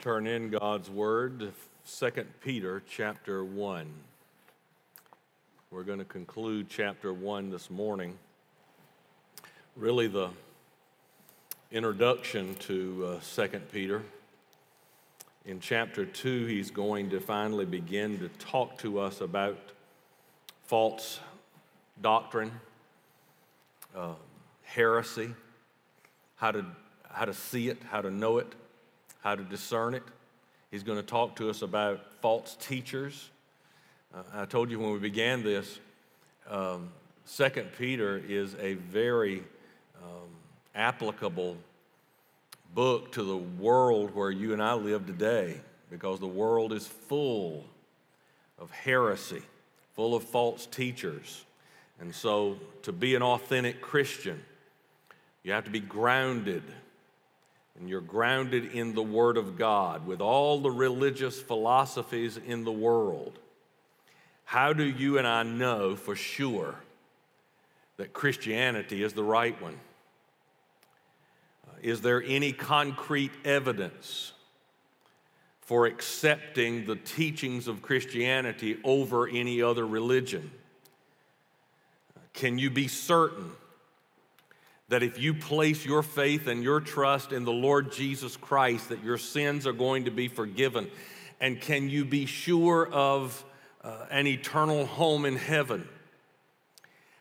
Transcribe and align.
turn 0.00 0.28
in 0.28 0.48
God's 0.48 0.88
Word, 0.88 1.52
2 1.84 2.10
Peter 2.40 2.84
chapter 2.88 3.42
1. 3.42 3.84
We're 5.72 5.82
going 5.82 5.98
to 5.98 6.04
conclude 6.04 6.68
chapter 6.68 7.12
1 7.12 7.50
this 7.50 7.68
morning. 7.68 8.16
Really, 9.74 10.06
the 10.06 10.30
introduction 11.72 12.54
to 12.60 13.18
uh, 13.18 13.48
2 13.48 13.48
Peter. 13.72 14.04
In 15.44 15.58
chapter 15.58 16.06
2, 16.06 16.46
he's 16.46 16.70
going 16.70 17.10
to 17.10 17.18
finally 17.18 17.64
begin 17.64 18.20
to 18.20 18.28
talk 18.38 18.78
to 18.78 19.00
us 19.00 19.20
about 19.20 19.58
false 20.62 21.18
doctrine, 22.00 22.52
uh, 23.96 24.12
heresy, 24.62 25.34
how 26.36 26.52
to, 26.52 26.64
how 27.10 27.24
to 27.24 27.34
see 27.34 27.68
it, 27.68 27.82
how 27.90 28.00
to 28.00 28.12
know 28.12 28.38
it 28.38 28.54
how 29.22 29.34
to 29.34 29.42
discern 29.42 29.94
it. 29.94 30.02
He's 30.70 30.82
going 30.82 30.98
to 30.98 31.06
talk 31.06 31.36
to 31.36 31.50
us 31.50 31.62
about 31.62 32.00
false 32.20 32.56
teachers. 32.60 33.30
Uh, 34.14 34.22
I 34.34 34.44
told 34.44 34.70
you 34.70 34.78
when 34.78 34.92
we 34.92 34.98
began 34.98 35.42
this, 35.42 35.78
um, 36.48 36.90
Second 37.24 37.70
Peter 37.76 38.22
is 38.26 38.54
a 38.60 38.74
very 38.74 39.42
um, 40.02 40.28
applicable 40.74 41.56
book 42.74 43.12
to 43.12 43.22
the 43.22 43.36
world 43.36 44.14
where 44.14 44.30
you 44.30 44.52
and 44.52 44.62
I 44.62 44.74
live 44.74 45.06
today 45.06 45.60
because 45.90 46.20
the 46.20 46.26
world 46.26 46.72
is 46.72 46.86
full 46.86 47.64
of 48.58 48.70
heresy, 48.70 49.42
full 49.94 50.14
of 50.14 50.24
false 50.24 50.66
teachers. 50.66 51.44
And 52.00 52.14
so, 52.14 52.56
to 52.82 52.92
be 52.92 53.14
an 53.14 53.22
authentic 53.22 53.80
Christian, 53.80 54.40
you 55.42 55.52
have 55.52 55.64
to 55.64 55.70
be 55.70 55.80
grounded 55.80 56.62
and 57.78 57.88
you're 57.88 58.00
grounded 58.00 58.72
in 58.72 58.94
the 58.94 59.02
Word 59.02 59.36
of 59.36 59.56
God 59.56 60.06
with 60.06 60.20
all 60.20 60.60
the 60.60 60.70
religious 60.70 61.40
philosophies 61.40 62.36
in 62.36 62.64
the 62.64 62.72
world, 62.72 63.38
how 64.44 64.72
do 64.72 64.84
you 64.84 65.18
and 65.18 65.26
I 65.26 65.42
know 65.44 65.94
for 65.94 66.16
sure 66.16 66.74
that 67.96 68.12
Christianity 68.12 69.02
is 69.02 69.12
the 69.12 69.22
right 69.22 69.60
one? 69.62 69.78
Uh, 71.68 71.72
is 71.82 72.00
there 72.00 72.22
any 72.22 72.52
concrete 72.52 73.32
evidence 73.44 74.32
for 75.60 75.86
accepting 75.86 76.86
the 76.86 76.96
teachings 76.96 77.68
of 77.68 77.82
Christianity 77.82 78.78
over 78.82 79.28
any 79.28 79.62
other 79.62 79.86
religion? 79.86 80.50
Can 82.32 82.58
you 82.58 82.70
be 82.70 82.88
certain 82.88 83.50
that 84.88 85.02
if 85.02 85.18
you 85.18 85.34
place 85.34 85.84
your 85.84 86.02
faith 86.02 86.46
and 86.46 86.62
your 86.62 86.80
trust 86.80 87.32
in 87.32 87.44
the 87.44 87.52
Lord 87.52 87.92
Jesus 87.92 88.36
Christ, 88.36 88.88
that 88.88 89.04
your 89.04 89.18
sins 89.18 89.66
are 89.66 89.72
going 89.72 90.06
to 90.06 90.10
be 90.10 90.28
forgiven? 90.28 90.90
And 91.40 91.60
can 91.60 91.88
you 91.88 92.04
be 92.04 92.26
sure 92.26 92.88
of 92.90 93.44
uh, 93.84 94.06
an 94.10 94.26
eternal 94.26 94.86
home 94.86 95.24
in 95.24 95.36
heaven? 95.36 95.86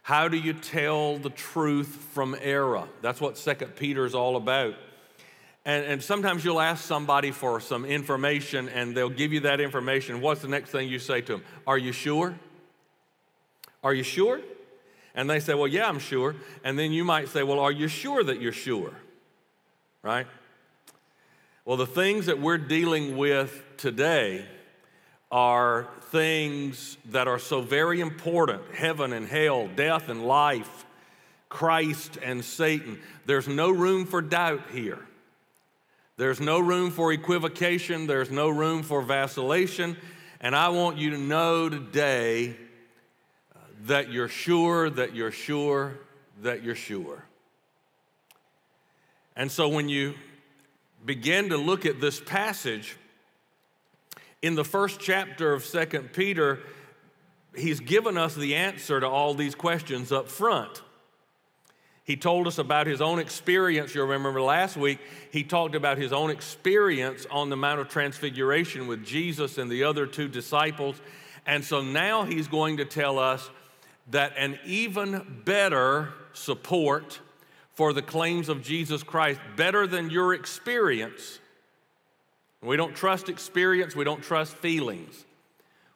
How 0.02 0.30
do 0.30 0.38
you 0.38 0.54
tell 0.54 1.18
the 1.18 1.30
truth 1.30 1.88
from 2.14 2.36
error? 2.42 2.88
That's 3.02 3.20
what 3.20 3.38
Second 3.38 3.76
Peter 3.76 4.06
is 4.06 4.16
all 4.16 4.38
about. 4.38 4.76
And, 5.66 5.84
and 5.86 6.02
sometimes 6.02 6.46
you'll 6.46 6.62
ask 6.62 6.86
somebody 6.86 7.32
for 7.32 7.60
some 7.60 7.84
information 7.84 8.70
and 8.70 8.96
they'll 8.96 9.10
give 9.10 9.34
you 9.34 9.42
that 9.42 9.60
information. 9.60 10.22
What's 10.22 10.42
the 10.42 10.48
next 10.48 10.70
thing 10.70 10.88
you 10.88 11.00
say 11.00 11.20
to 11.20 11.34
them? 11.34 11.44
Are 11.68 11.78
you 11.78 11.92
sure? 11.92 12.40
Are 13.84 13.94
you 13.94 14.04
sure? 14.04 14.40
And 15.18 15.28
they 15.28 15.40
say, 15.40 15.56
Well, 15.56 15.68
yeah, 15.68 15.90
I'm 15.90 16.00
sure. 16.00 16.36
And 16.64 16.78
then 16.78 16.94
you 16.94 17.04
might 17.04 17.28
say, 17.28 17.44
Well, 17.44 17.60
are 17.60 17.72
you 17.72 17.90
sure 17.90 18.24
that 18.24 18.40
you're 18.40 18.54
sure? 18.54 18.94
Right? 20.04 20.28
Well, 21.66 21.76
the 21.76 21.88
things 21.88 22.28
that 22.28 22.40
we're 22.40 22.60
dealing 22.60 23.18
with 23.18 23.64
today 23.76 24.46
are 25.32 25.88
things 26.12 26.98
that 27.10 27.28
are 27.28 27.40
so 27.40 27.60
very 27.60 28.00
important 28.00 28.62
heaven 28.74 29.12
and 29.12 29.28
hell, 29.28 29.68
death 29.76 30.08
and 30.08 30.26
life, 30.26 30.86
Christ 31.50 32.18
and 32.24 32.46
Satan. 32.46 33.00
There's 33.26 33.48
no 33.48 33.72
room 33.72 34.06
for 34.06 34.22
doubt 34.22 34.70
here. 34.72 35.04
There's 36.16 36.40
no 36.40 36.60
room 36.60 36.92
for 36.92 37.12
equivocation. 37.12 38.06
There's 38.06 38.32
no 38.32 38.50
room 38.50 38.84
for 38.84 39.02
vacillation. 39.02 39.98
And 40.40 40.56
I 40.56 40.70
want 40.70 40.98
you 40.98 41.10
to 41.10 41.18
know 41.18 41.70
today 41.70 42.56
that 43.86 44.12
you're 44.12 44.28
sure, 44.28 44.90
that 44.90 45.16
you're 45.16 45.32
sure, 45.32 45.98
that 46.42 46.64
you're 46.64 46.76
sure. 46.76 47.24
And 49.36 49.52
so 49.52 49.70
when 49.70 49.88
you 49.88 50.16
begin 51.06 51.50
to 51.50 51.58
look 51.58 51.86
at 51.86 52.02
this 52.02 52.20
passage, 52.20 52.98
in 54.42 54.56
the 54.56 54.64
first 54.64 55.00
chapter 55.00 55.54
of 55.54 55.64
Second 55.64 56.14
Peter, 56.14 56.60
he's 57.56 57.80
given 57.80 58.18
us 58.18 58.36
the 58.36 58.56
answer 58.56 59.00
to 59.00 59.08
all 59.08 59.34
these 59.34 59.56
questions 59.56 60.12
up 60.12 60.28
front. 60.30 60.82
He 62.04 62.16
told 62.16 62.48
us 62.48 62.58
about 62.58 62.88
his 62.88 63.02
own 63.02 63.20
experience. 63.20 63.94
You'll 63.94 64.08
remember 64.08 64.42
last 64.42 64.78
week, 64.78 65.00
he 65.32 65.44
talked 65.44 65.76
about 65.76 65.98
his 65.98 66.14
own 66.14 66.30
experience 66.30 67.26
on 67.30 67.50
the 67.50 67.58
Mount 67.58 67.82
of 67.82 67.90
Transfiguration 67.90 68.88
with 68.88 69.04
Jesus 69.04 69.58
and 69.58 69.70
the 69.70 69.84
other 69.84 70.08
two 70.08 70.30
disciples. 70.30 71.02
And 71.46 71.64
so 71.64 71.82
now 71.82 72.24
he's 72.24 72.48
going 72.48 72.78
to 72.78 72.86
tell 72.86 73.20
us 73.20 73.50
that 74.12 74.34
an 74.38 74.58
even 74.66 75.42
better 75.46 76.14
support 76.34 77.20
for 77.74 77.94
the 77.94 78.02
claims 78.02 78.50
of 78.50 78.64
Jesus 78.64 79.04
Christ, 79.04 79.40
better 79.56 79.86
than 79.86 80.10
your 80.10 80.34
experience. 80.34 81.40
We 82.62 82.78
don't 82.78 82.96
trust 82.96 83.30
experience, 83.30 83.96
we 83.96 84.04
don't 84.04 84.24
trust 84.24 84.56
feelings. 84.58 85.26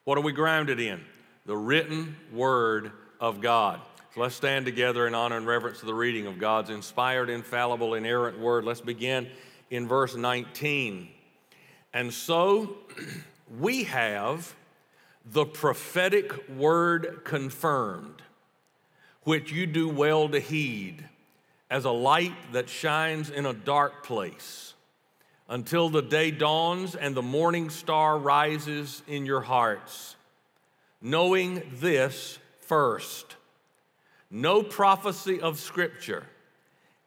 What 0.04 0.18
are 0.18 0.22
we 0.22 0.32
grounded 0.32 0.80
in? 0.80 1.02
The 1.46 1.58
written 1.58 2.16
word 2.32 2.92
of 3.20 3.42
God. 3.42 3.80
So 4.14 4.22
let's 4.22 4.36
stand 4.36 4.66
together 4.66 5.08
in 5.08 5.16
honor 5.16 5.38
and 5.38 5.48
reverence 5.48 5.80
to 5.80 5.86
the 5.86 5.94
reading 5.94 6.28
of 6.28 6.38
God's 6.38 6.70
inspired, 6.70 7.30
infallible, 7.30 7.94
inerrant 7.94 8.40
word. 8.40 8.66
Let's 8.66 8.82
begin 8.82 9.28
in 9.70 9.88
verse 9.88 10.16
19. 10.16 11.08
And 11.94 12.14
so 12.14 12.78
we 13.60 13.86
have 13.86 14.54
the 15.26 15.46
prophetic 15.46 16.50
word 16.50 17.22
confirmed, 17.24 18.22
which 19.24 19.52
you 19.52 19.68
do 19.68 19.88
well 19.88 20.28
to 20.30 20.40
heed, 20.40 21.08
as 21.70 21.86
a 21.86 21.92
light 21.92 22.34
that 22.54 22.70
shines 22.70 23.30
in 23.30 23.46
a 23.46 23.54
dark 23.54 24.04
place, 24.04 24.74
until 25.48 25.90
the 25.90 26.02
day 26.02 26.32
dawns 26.32 26.96
and 26.96 27.16
the 27.16 27.22
morning 27.22 27.70
star 27.70 28.18
rises 28.18 29.04
in 29.08 29.26
your 29.26 29.42
hearts. 29.42 30.16
Knowing 31.02 31.62
this 31.76 32.40
first, 32.60 33.36
no 34.30 34.64
prophecy 34.64 35.40
of 35.40 35.60
Scripture 35.60 36.26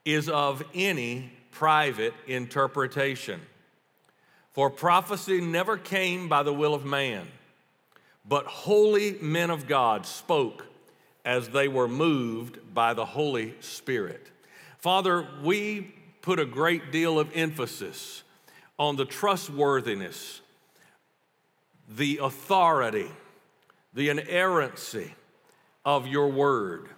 is 0.04 0.28
of 0.28 0.62
any 0.74 1.32
private 1.50 2.14
interpretation. 2.26 3.40
For 4.52 4.70
prophecy 4.70 5.40
never 5.40 5.76
came 5.76 6.28
by 6.28 6.42
the 6.42 6.52
will 6.52 6.74
of 6.74 6.84
man 6.84 7.26
but 8.26 8.46
holy 8.46 9.18
men 9.20 9.50
of 9.50 9.66
God 9.66 10.06
spoke 10.06 10.66
as 11.24 11.48
they 11.48 11.68
were 11.68 11.88
moved 11.88 12.58
by 12.74 12.94
the 12.94 13.04
Holy 13.04 13.54
Spirit. 13.60 14.30
Father, 14.78 15.26
we 15.42 15.94
put 16.22 16.38
a 16.38 16.46
great 16.46 16.90
deal 16.90 17.18
of 17.18 17.30
emphasis 17.34 18.22
on 18.78 18.96
the 18.96 19.04
trustworthiness, 19.04 20.40
the 21.88 22.18
authority, 22.22 23.08
the 23.92 24.08
inerrancy 24.08 25.14
of 25.84 26.06
your 26.06 26.28
word. 26.28 26.88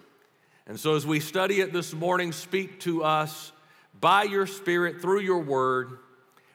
And 0.65 0.79
so, 0.79 0.95
as 0.95 1.05
we 1.05 1.19
study 1.19 1.61
it 1.61 1.71
this 1.71 1.93
morning, 1.93 2.31
speak 2.31 2.79
to 2.81 3.03
us 3.03 3.51
by 3.99 4.23
your 4.23 4.47
Spirit 4.47 5.01
through 5.01 5.21
your 5.21 5.39
word, 5.39 5.99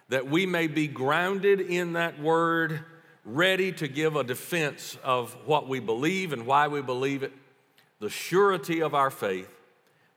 that 0.08 0.28
we 0.28 0.44
may 0.44 0.66
be 0.66 0.86
grounded 0.88 1.60
in 1.60 1.94
that 1.94 2.20
word 2.20 2.84
ready 3.24 3.72
to 3.72 3.88
give 3.88 4.16
a 4.16 4.24
defense 4.24 4.98
of 5.04 5.32
what 5.46 5.68
we 5.68 5.80
believe 5.80 6.32
and 6.32 6.46
why 6.46 6.68
we 6.68 6.82
believe 6.82 7.22
it, 7.22 7.32
the 8.00 8.10
surety 8.10 8.82
of 8.82 8.94
our 8.94 9.10
faith. 9.10 9.48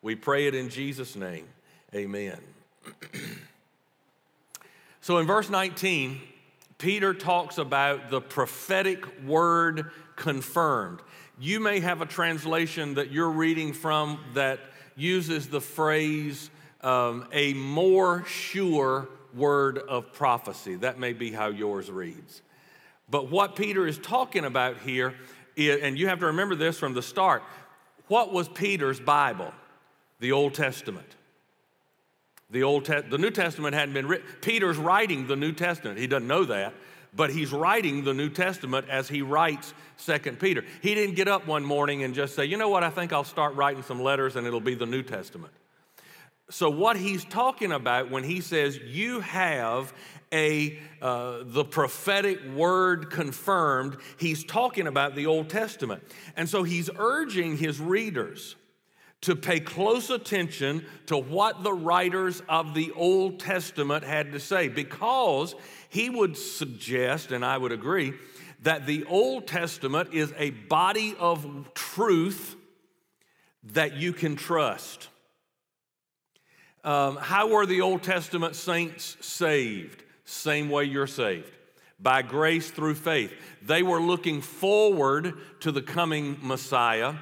We 0.01 0.15
pray 0.15 0.47
it 0.47 0.55
in 0.55 0.69
Jesus' 0.69 1.15
name. 1.15 1.47
Amen. 1.93 2.39
so 5.01 5.17
in 5.17 5.27
verse 5.27 5.49
19, 5.49 6.19
Peter 6.77 7.13
talks 7.13 7.57
about 7.57 8.09
the 8.09 8.21
prophetic 8.21 9.05
word 9.23 9.91
confirmed. 10.15 10.99
You 11.39 11.59
may 11.59 11.79
have 11.79 12.01
a 12.01 12.05
translation 12.05 12.95
that 12.95 13.11
you're 13.11 13.29
reading 13.29 13.73
from 13.73 14.19
that 14.33 14.59
uses 14.95 15.47
the 15.47 15.61
phrase 15.61 16.49
um, 16.81 17.27
a 17.31 17.53
more 17.53 18.25
sure 18.25 19.09
word 19.33 19.77
of 19.77 20.13
prophecy. 20.13 20.75
That 20.75 20.99
may 20.99 21.13
be 21.13 21.31
how 21.31 21.47
yours 21.47 21.91
reads. 21.91 22.41
But 23.09 23.29
what 23.29 23.55
Peter 23.55 23.85
is 23.85 23.97
talking 23.97 24.45
about 24.45 24.79
here, 24.79 25.13
is, 25.55 25.81
and 25.81 25.97
you 25.97 26.07
have 26.07 26.19
to 26.19 26.27
remember 26.27 26.55
this 26.55 26.77
from 26.77 26.93
the 26.93 27.01
start, 27.01 27.43
what 28.07 28.33
was 28.33 28.47
Peter's 28.47 28.99
Bible? 28.99 29.51
The 30.19 30.31
Old 30.31 30.53
Testament. 30.53 31.15
The 32.49 32.63
Old 32.63 32.85
Te- 32.85 33.01
the 33.01 33.17
New 33.17 33.31
Testament 33.31 33.73
hadn't 33.75 33.93
been 33.93 34.07
written. 34.07 34.27
Peter's 34.41 34.77
writing 34.77 35.27
the 35.27 35.35
New 35.35 35.51
Testament. 35.51 35.99
He 35.99 36.07
doesn't 36.07 36.27
know 36.27 36.45
that, 36.45 36.73
but 37.13 37.31
he's 37.31 37.51
writing 37.51 38.03
the 38.03 38.13
New 38.13 38.29
Testament 38.29 38.87
as 38.89 39.07
he 39.07 39.21
writes 39.21 39.73
Second 39.97 40.39
Peter. 40.39 40.63
He 40.81 40.93
didn't 40.93 41.15
get 41.15 41.27
up 41.27 41.47
one 41.47 41.65
morning 41.65 42.03
and 42.03 42.13
just 42.13 42.35
say, 42.35 42.45
"You 42.45 42.57
know 42.57 42.69
what? 42.69 42.83
I 42.83 42.89
think 42.89 43.13
I'll 43.13 43.23
start 43.23 43.55
writing 43.55 43.83
some 43.83 44.01
letters 44.01 44.35
and 44.35 44.45
it'll 44.45 44.61
be 44.61 44.75
the 44.75 44.85
New 44.85 45.01
Testament." 45.01 45.53
So 46.49 46.69
what 46.69 46.95
he's 46.95 47.25
talking 47.25 47.71
about 47.71 48.11
when 48.11 48.23
he 48.23 48.39
says 48.39 48.77
you 48.77 49.19
have 49.21 49.93
a 50.31 50.77
uh, 51.01 51.39
the 51.43 51.63
prophetic 51.63 52.39
word 52.53 53.09
confirmed, 53.09 53.97
he's 54.17 54.43
talking 54.43 54.85
about 54.85 55.15
the 55.15 55.25
Old 55.25 55.49
Testament, 55.49 56.03
and 56.35 56.47
so 56.47 56.63
he's 56.63 56.89
urging 56.97 57.57
his 57.57 57.79
readers 57.79 58.55
to 59.21 59.35
pay 59.35 59.59
close 59.59 60.11
attention 60.11 60.85
to 61.07 61.17
what 61.17 61.63
the 61.63 61.73
writers 61.73 62.43
of 62.47 62.75
the 62.75 62.91
Old 62.91 63.39
Testament 63.39 64.03
had 64.03 64.33
to 64.33 64.39
say 64.39 64.67
because 64.67 65.55
he 65.89 66.11
would 66.11 66.37
suggest, 66.37 67.31
and 67.31 67.43
I 67.43 67.57
would 67.57 67.71
agree, 67.71 68.13
that 68.61 68.85
the 68.85 69.03
Old 69.05 69.47
Testament 69.47 70.13
is 70.13 70.31
a 70.37 70.51
body 70.51 71.15
of 71.17 71.73
truth 71.73 72.55
that 73.63 73.93
you 73.93 74.13
can 74.13 74.35
trust. 74.35 75.09
Um, 76.85 77.17
how 77.17 77.47
were 77.47 77.65
the 77.65 77.81
Old 77.81 78.03
Testament 78.03 78.55
saints 78.55 79.17
saved? 79.19 80.03
Same 80.23 80.69
way 80.69 80.85
you're 80.85 81.07
saved 81.07 81.51
by 81.99 82.21
grace 82.21 82.69
through 82.69 82.95
faith. 82.95 83.33
They 83.63 83.81
were 83.81 83.99
looking 83.99 84.41
forward 84.41 85.33
to 85.61 85.71
the 85.71 85.81
coming 85.81 86.37
Messiah. 86.41 87.15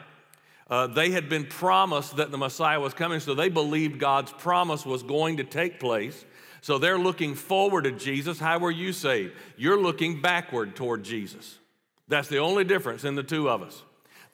Uh, 0.69 0.87
they 0.87 1.11
had 1.11 1.29
been 1.29 1.45
promised 1.45 2.17
that 2.17 2.31
the 2.31 2.37
Messiah 2.37 2.79
was 2.79 2.93
coming, 2.93 3.21
so 3.21 3.33
they 3.33 3.49
believed 3.49 3.99
God's 3.99 4.33
promise 4.33 4.85
was 4.85 5.01
going 5.01 5.37
to 5.37 5.43
take 5.43 5.79
place. 5.79 6.25
So 6.61 6.77
they're 6.77 6.99
looking 6.99 7.35
forward 7.35 7.85
to 7.85 7.91
Jesus. 7.91 8.39
How 8.39 8.59
were 8.59 8.71
you 8.71 8.91
saved? 8.91 9.33
You're 9.57 9.81
looking 9.81 10.21
backward 10.21 10.75
toward 10.75 11.03
Jesus. 11.03 11.59
That's 12.07 12.27
the 12.27 12.39
only 12.39 12.63
difference 12.63 13.05
in 13.05 13.15
the 13.15 13.23
two 13.23 13.49
of 13.49 13.61
us. 13.61 13.83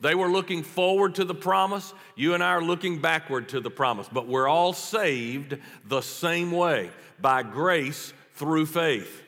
They 0.02 0.16
were 0.16 0.30
looking 0.30 0.64
forward 0.64 1.16
to 1.16 1.26
the 1.26 1.36
promise. 1.36 1.94
You 2.16 2.34
and 2.34 2.44
I 2.44 2.52
are 2.52 2.64
looking 2.64 3.00
backward 3.02 3.50
to 3.50 3.60
the 3.60 3.70
promise. 3.70 4.08
But 4.12 4.28
we're 4.28 4.48
all 4.48 4.74
saved 4.74 5.58
the 5.88 6.02
same 6.02 6.52
way 6.52 6.90
by 7.20 7.44
grace 7.44 8.14
through 8.34 8.68
faith. 8.68 9.24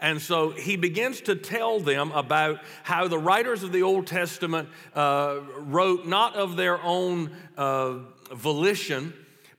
And 0.00 0.20
so 0.20 0.50
he 0.50 0.76
begins 0.76 1.20
to 1.22 1.34
tell 1.34 1.78
them 1.78 2.10
about 2.12 2.60
how 2.82 3.06
the 3.06 3.18
writers 3.18 3.62
of 3.62 3.72
the 3.72 3.82
Old 3.82 4.06
Testament 4.06 4.68
uh, 4.94 5.40
wrote 5.58 6.06
not 6.06 6.36
of 6.36 6.56
their 6.56 6.82
own 6.82 7.30
uh, 7.56 7.98
volition, 8.32 9.12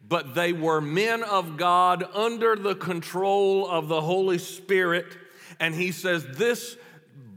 but 0.08 0.34
they 0.34 0.52
were 0.52 0.82
men 0.82 1.24
of 1.24 1.58
God 1.58 2.04
under 2.14 2.56
the 2.56 2.74
control 2.74 3.70
of 3.70 3.88
the 3.88 4.02
Holy 4.02 4.40
Spirit. 4.40 5.06
And 5.60 5.76
he 5.76 5.92
says, 5.92 6.26
This 6.26 6.76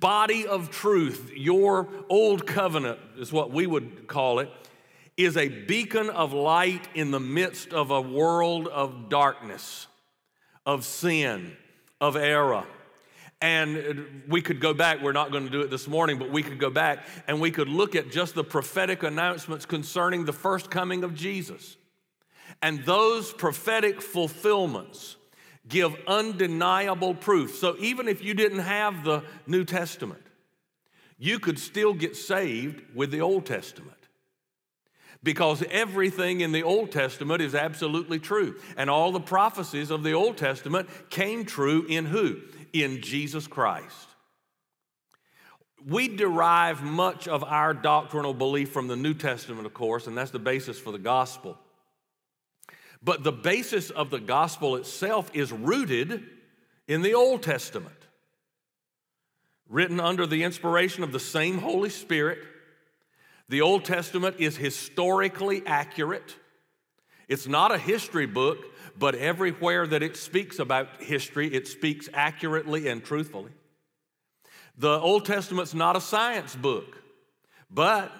body 0.00 0.46
of 0.46 0.70
truth, 0.70 1.30
your 1.34 1.88
old 2.08 2.46
covenant 2.46 2.98
is 3.18 3.32
what 3.32 3.50
we 3.50 3.66
would 3.66 4.06
call 4.06 4.38
it, 4.38 4.50
is 5.16 5.36
a 5.36 5.48
beacon 5.48 6.10
of 6.10 6.32
light 6.32 6.88
in 6.94 7.10
the 7.10 7.20
midst 7.20 7.72
of 7.72 7.90
a 7.90 8.00
world 8.00 8.66
of 8.68 9.08
darkness, 9.08 9.86
of 10.66 10.84
sin, 10.84 11.56
of 12.00 12.16
error. 12.16 12.64
And 13.40 14.22
we 14.28 14.40
could 14.40 14.60
go 14.60 14.72
back, 14.72 15.02
we're 15.02 15.12
not 15.12 15.30
going 15.30 15.44
to 15.44 15.50
do 15.50 15.60
it 15.60 15.70
this 15.70 15.86
morning, 15.86 16.18
but 16.18 16.30
we 16.30 16.42
could 16.42 16.58
go 16.58 16.70
back 16.70 17.04
and 17.28 17.40
we 17.40 17.50
could 17.50 17.68
look 17.68 17.94
at 17.94 18.10
just 18.10 18.34
the 18.34 18.44
prophetic 18.44 19.02
announcements 19.02 19.66
concerning 19.66 20.24
the 20.24 20.32
first 20.32 20.70
coming 20.70 21.04
of 21.04 21.14
Jesus. 21.14 21.76
And 22.62 22.84
those 22.84 23.32
prophetic 23.32 24.00
fulfillments 24.00 25.16
give 25.68 25.96
undeniable 26.06 27.14
proof. 27.14 27.56
So 27.56 27.76
even 27.78 28.08
if 28.08 28.22
you 28.22 28.34
didn't 28.34 28.60
have 28.60 29.04
the 29.04 29.22
New 29.46 29.64
Testament, 29.64 30.22
you 31.18 31.38
could 31.38 31.58
still 31.58 31.94
get 31.94 32.16
saved 32.16 32.82
with 32.94 33.10
the 33.10 33.20
Old 33.20 33.46
Testament. 33.46 33.92
Because 35.22 35.64
everything 35.70 36.42
in 36.42 36.52
the 36.52 36.62
Old 36.62 36.92
Testament 36.92 37.40
is 37.40 37.54
absolutely 37.54 38.18
true. 38.18 38.56
And 38.76 38.90
all 38.90 39.10
the 39.10 39.20
prophecies 39.20 39.90
of 39.90 40.02
the 40.02 40.12
Old 40.12 40.36
Testament 40.36 40.88
came 41.08 41.46
true 41.46 41.86
in 41.88 42.04
who? 42.04 42.42
In 42.74 43.00
Jesus 43.00 43.46
Christ. 43.46 44.08
We 45.86 46.08
derive 46.08 46.82
much 46.82 47.26
of 47.26 47.42
our 47.42 47.72
doctrinal 47.72 48.34
belief 48.34 48.70
from 48.70 48.88
the 48.88 48.96
New 48.96 49.14
Testament, 49.14 49.64
of 49.64 49.72
course, 49.72 50.06
and 50.06 50.16
that's 50.16 50.30
the 50.30 50.38
basis 50.38 50.78
for 50.78 50.92
the 50.92 50.98
gospel. 50.98 51.58
But 53.04 53.22
the 53.22 53.32
basis 53.32 53.90
of 53.90 54.10
the 54.10 54.18
gospel 54.18 54.76
itself 54.76 55.30
is 55.34 55.52
rooted 55.52 56.24
in 56.88 57.02
the 57.02 57.14
Old 57.14 57.42
Testament, 57.42 57.94
written 59.68 60.00
under 60.00 60.26
the 60.26 60.42
inspiration 60.42 61.04
of 61.04 61.12
the 61.12 61.20
same 61.20 61.58
Holy 61.58 61.90
Spirit. 61.90 62.38
The 63.50 63.60
Old 63.60 63.84
Testament 63.84 64.36
is 64.38 64.56
historically 64.56 65.62
accurate. 65.66 66.36
It's 67.28 67.46
not 67.46 67.72
a 67.72 67.78
history 67.78 68.26
book, 68.26 68.58
but 68.98 69.14
everywhere 69.14 69.86
that 69.86 70.02
it 70.02 70.16
speaks 70.16 70.58
about 70.58 71.02
history, 71.02 71.52
it 71.52 71.68
speaks 71.68 72.08
accurately 72.14 72.88
and 72.88 73.04
truthfully. 73.04 73.52
The 74.78 74.98
Old 74.98 75.26
Testament's 75.26 75.74
not 75.74 75.94
a 75.94 76.00
science 76.00 76.56
book, 76.56 76.96
but 77.70 78.12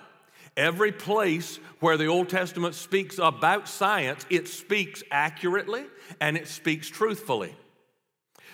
Every 0.56 0.92
place 0.92 1.58
where 1.80 1.96
the 1.96 2.06
Old 2.06 2.28
Testament 2.28 2.74
speaks 2.74 3.18
about 3.18 3.68
science, 3.68 4.24
it 4.30 4.46
speaks 4.46 5.02
accurately 5.10 5.84
and 6.20 6.36
it 6.36 6.48
speaks 6.48 6.88
truthfully. 6.88 7.54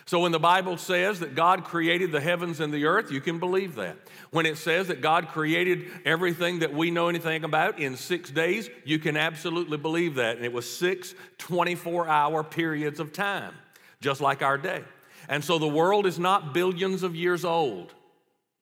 So 0.06 0.18
when 0.18 0.32
the 0.32 0.40
Bible 0.40 0.76
says 0.76 1.20
that 1.20 1.36
God 1.36 1.62
created 1.62 2.10
the 2.10 2.20
heavens 2.20 2.58
and 2.58 2.72
the 2.72 2.86
earth, 2.86 3.12
you 3.12 3.20
can 3.20 3.38
believe 3.38 3.76
that. 3.76 3.96
When 4.30 4.44
it 4.44 4.58
says 4.58 4.88
that 4.88 5.02
God 5.02 5.28
created 5.28 5.86
everything 6.04 6.60
that 6.60 6.74
we 6.74 6.90
know 6.90 7.08
anything 7.08 7.44
about 7.44 7.78
in 7.78 7.96
six 7.96 8.30
days, 8.30 8.68
you 8.84 8.98
can 8.98 9.16
absolutely 9.16 9.76
believe 9.76 10.16
that. 10.16 10.36
And 10.36 10.44
it 10.44 10.52
was 10.52 10.68
six 10.68 11.14
24 11.38 12.08
hour 12.08 12.42
periods 12.42 12.98
of 12.98 13.12
time, 13.12 13.54
just 14.00 14.20
like 14.20 14.42
our 14.42 14.58
day. 14.58 14.82
And 15.28 15.44
so 15.44 15.58
the 15.58 15.68
world 15.68 16.06
is 16.06 16.18
not 16.18 16.54
billions 16.54 17.02
of 17.02 17.14
years 17.14 17.44
old. 17.44 17.94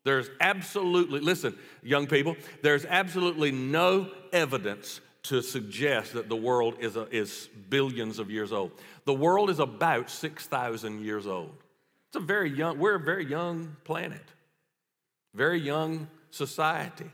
There's 0.09 0.31
absolutely, 0.41 1.21
listen, 1.21 1.55
young 1.83 2.07
people, 2.07 2.35
there's 2.63 2.87
absolutely 2.87 3.53
no 3.53 4.11
evidence 4.33 5.03
to 5.25 5.43
suggest 5.43 6.15
that 6.15 6.31
the 6.31 6.37
world 6.37 6.77
is, 6.81 6.97
a, 6.97 7.07
is 7.15 7.51
billions 7.69 8.19
of 8.19 8.31
years 8.31 8.51
old. 8.51 8.71
The 9.05 9.13
world 9.13 9.51
is 9.51 9.59
about 9.59 10.09
6,000 10.09 11.05
years 11.05 11.27
old. 11.27 11.53
It's 12.07 12.17
a 12.17 12.21
very 12.21 12.49
young, 12.49 12.79
we're 12.79 12.95
a 12.95 13.01
very 13.01 13.27
young 13.27 13.77
planet, 13.85 14.25
very 15.35 15.61
young 15.61 16.09
society. 16.31 17.11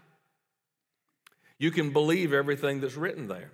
You 1.59 1.73
can 1.73 1.92
believe 1.92 2.33
everything 2.33 2.80
that's 2.80 2.95
written 2.95 3.26
there. 3.26 3.50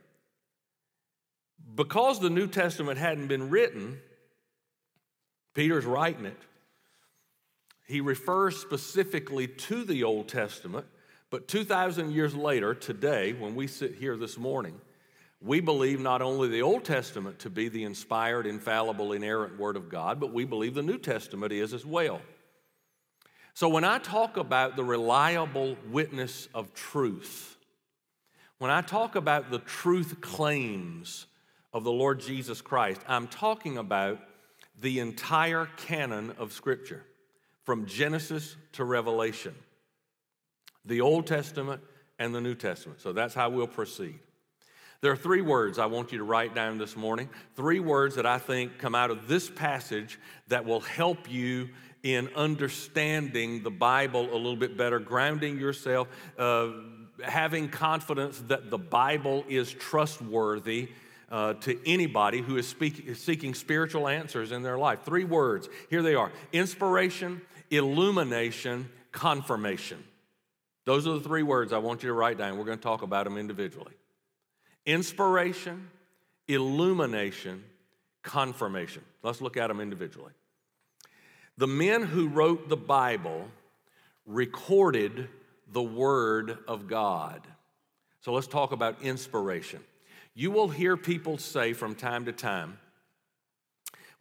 Because 1.75 2.21
the 2.21 2.29
New 2.29 2.47
Testament 2.47 2.99
hadn't 2.99 3.29
been 3.29 3.49
written, 3.49 4.03
Peter's 5.55 5.87
writing 5.87 6.27
it. 6.27 6.37
He 7.91 8.01
refers 8.01 8.57
specifically 8.57 9.49
to 9.49 9.83
the 9.83 10.05
Old 10.05 10.29
Testament, 10.29 10.87
but 11.29 11.49
2,000 11.49 12.13
years 12.13 12.37
later, 12.37 12.73
today, 12.73 13.33
when 13.33 13.57
we 13.57 13.67
sit 13.67 13.97
here 13.97 14.17
this 14.17 14.39
morning, 14.39 14.81
we 15.41 15.59
believe 15.59 15.99
not 15.99 16.23
only 16.23 16.47
the 16.47 16.63
Old 16.63 16.85
Testament 16.85 17.41
to 17.41 17.51
be 17.51 17.69
the 17.69 17.83
inspired, 17.83 18.47
infallible, 18.47 19.13
inerrant 19.13 19.59
Word 19.59 19.75
of 19.75 19.89
God, 19.89 20.21
but 20.21 20.33
we 20.33 20.45
believe 20.45 20.75
the 20.75 20.85
New 20.85 20.99
Testament 20.99 21.53
is 21.53 21.75
as 21.75 21.85
well. 21.85 22.21
So 23.55 23.69
when 23.69 23.83
I 23.83 23.99
talk 23.99 24.37
about 24.37 24.77
the 24.77 24.85
reliable 24.85 25.77
witness 25.91 26.49
of 26.55 26.73
truth, 26.73 27.57
when 28.59 28.71
I 28.71 28.83
talk 28.83 29.17
about 29.17 29.51
the 29.51 29.59
truth 29.59 30.21
claims 30.21 31.27
of 31.73 31.83
the 31.83 31.91
Lord 31.91 32.21
Jesus 32.21 32.61
Christ, 32.61 33.01
I'm 33.09 33.27
talking 33.27 33.79
about 33.79 34.21
the 34.81 35.01
entire 35.01 35.67
canon 35.77 36.35
of 36.39 36.53
Scripture 36.53 37.05
from 37.71 37.87
Genesis 37.87 38.57
to 38.73 38.83
Revelation 38.83 39.55
the 40.85 41.03
Old 41.03 41.29
Testament 41.29 41.81
and 42.19 42.35
the 42.35 42.41
New 42.41 42.57
Testament. 42.57 43.01
So 43.01 43.13
that's 43.13 43.33
how 43.33 43.49
we'll 43.49 43.69
proceed. 43.69 44.19
There 45.03 45.13
are 45.13 45.17
three 45.17 45.41
words 45.41 45.79
I 45.79 45.87
want 45.87 46.11
you 46.11 46.19
to 46.19 46.25
write 46.25 46.53
down 46.53 46.79
this 46.79 46.97
morning. 46.97 47.29
Three 47.55 47.79
words 47.79 48.17
that 48.17 48.27
I 48.27 48.39
think 48.39 48.79
come 48.79 48.97
out 48.97 49.13
of 49.13 49.29
this 49.29 49.49
passage 49.49 50.19
that 50.49 50.65
will 50.65 50.81
help 50.81 51.31
you 51.31 51.69
in 52.03 52.29
understanding 52.35 53.63
the 53.63 53.71
Bible 53.71 54.23
a 54.23 54.35
little 54.35 54.57
bit 54.57 54.77
better, 54.77 54.99
grounding 54.99 55.57
yourself, 55.57 56.09
uh, 56.41 56.71
having 57.23 57.69
confidence 57.69 58.43
that 58.49 58.69
the 58.69 58.79
Bible 58.79 59.45
is 59.49 59.73
trustworthy. 59.73 60.89
Uh, 61.33 61.55
to 61.55 61.79
anybody 61.87 62.41
who 62.41 62.57
is 62.57 62.67
speak, 62.67 63.15
seeking 63.15 63.55
spiritual 63.55 64.09
answers 64.09 64.51
in 64.51 64.63
their 64.65 64.77
life. 64.77 65.05
Three 65.05 65.23
words. 65.23 65.69
Here 65.89 66.03
they 66.03 66.17
are 66.17 66.33
inspiration, 66.53 67.41
illumination, 67.71 68.89
confirmation. 69.13 70.03
Those 70.85 71.07
are 71.07 71.15
the 71.15 71.21
three 71.21 71.43
words 71.43 71.73
I 71.73 71.79
want 71.79 72.03
you 72.03 72.09
to 72.09 72.15
write 72.15 72.39
down. 72.39 72.59
We're 72.59 72.65
going 72.65 72.79
to 72.79 72.83
talk 72.83 73.03
about 73.03 73.25
them 73.25 73.37
individually 73.37 73.93
inspiration, 74.87 75.89
illumination, 76.49 77.63
confirmation. 78.23 79.03
Let's 79.23 79.41
look 79.41 79.57
at 79.57 79.69
them 79.69 79.81
individually. 79.81 80.33
The 81.59 81.67
men 81.67 82.03
who 82.03 82.29
wrote 82.29 82.69
the 82.69 82.77
Bible 82.77 83.47
recorded 84.27 85.29
the 85.73 85.83
Word 85.83 86.59
of 86.67 86.89
God. 86.89 87.47
So 88.21 88.33
let's 88.33 88.47
talk 88.47 88.73
about 88.73 89.03
inspiration. 89.03 89.81
You 90.35 90.51
will 90.51 90.69
hear 90.69 90.97
people 90.97 91.39
say 91.39 91.73
from 91.73 91.95
time 91.95 92.25
to 92.25 92.33
time, 92.33 92.79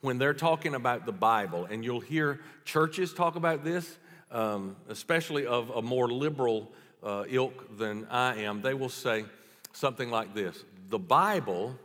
when 0.02 0.18
they're 0.18 0.34
talking 0.34 0.76
about 0.76 1.06
the 1.06 1.12
Bible, 1.12 1.68
and 1.70 1.84
you'll 1.84 2.00
hear 2.00 2.40
churches 2.66 3.14
talk 3.14 3.36
about 3.36 3.64
this, 3.64 3.98
um, 4.32 4.76
especially 4.88 5.46
of 5.46 5.70
a 5.72 5.82
more 5.82 6.08
liberal 6.08 6.72
uh, 7.04 7.26
ilk 7.28 7.78
than 7.78 8.06
I 8.10 8.44
am, 8.44 8.62
they 8.62 8.74
will 8.74 8.90
say 8.90 9.26
something 9.74 10.10
like 10.10 10.34
this 10.34 10.64
The 10.90 11.00
Bible 11.00 11.76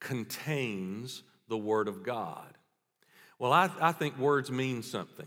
contains 0.00 1.22
the 1.48 1.58
Word 1.58 1.88
of 1.88 2.02
God. 2.02 2.46
Well, 3.38 3.52
I, 3.52 3.70
I 3.80 3.92
think 3.92 4.18
words 4.18 4.50
mean 4.50 4.82
something. 4.82 5.26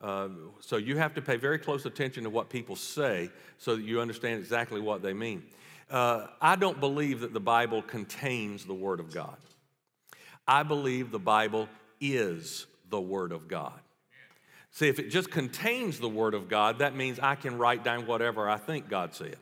Uh, 0.00 0.28
so 0.60 0.76
you 0.76 0.98
have 0.98 1.14
to 1.14 1.22
pay 1.22 1.36
very 1.36 1.58
close 1.58 1.86
attention 1.86 2.24
to 2.24 2.30
what 2.30 2.48
people 2.50 2.76
say 2.76 3.30
so 3.58 3.76
that 3.76 3.82
you 3.82 4.00
understand 4.00 4.38
exactly 4.38 4.80
what 4.80 5.02
they 5.02 5.12
mean. 5.12 5.42
Uh, 5.90 6.26
I 6.40 6.56
don't 6.56 6.78
believe 6.80 7.20
that 7.20 7.32
the 7.32 7.40
Bible 7.40 7.82
contains 7.82 8.64
the 8.64 8.74
Word 8.74 9.00
of 9.00 9.12
God. 9.12 9.36
I 10.46 10.62
believe 10.62 11.10
the 11.10 11.18
Bible 11.18 11.68
is 12.00 12.66
the 12.88 13.00
Word 13.00 13.32
of 13.32 13.48
God. 13.48 13.80
See, 14.70 14.88
if 14.88 14.98
it 14.98 15.08
just 15.08 15.30
contains 15.30 15.98
the 15.98 16.08
Word 16.08 16.34
of 16.34 16.48
God, 16.48 16.80
that 16.80 16.94
means 16.94 17.18
I 17.18 17.34
can 17.34 17.56
write 17.56 17.82
down 17.82 18.06
whatever 18.06 18.48
I 18.48 18.58
think 18.58 18.88
God 18.88 19.14
said. 19.14 19.36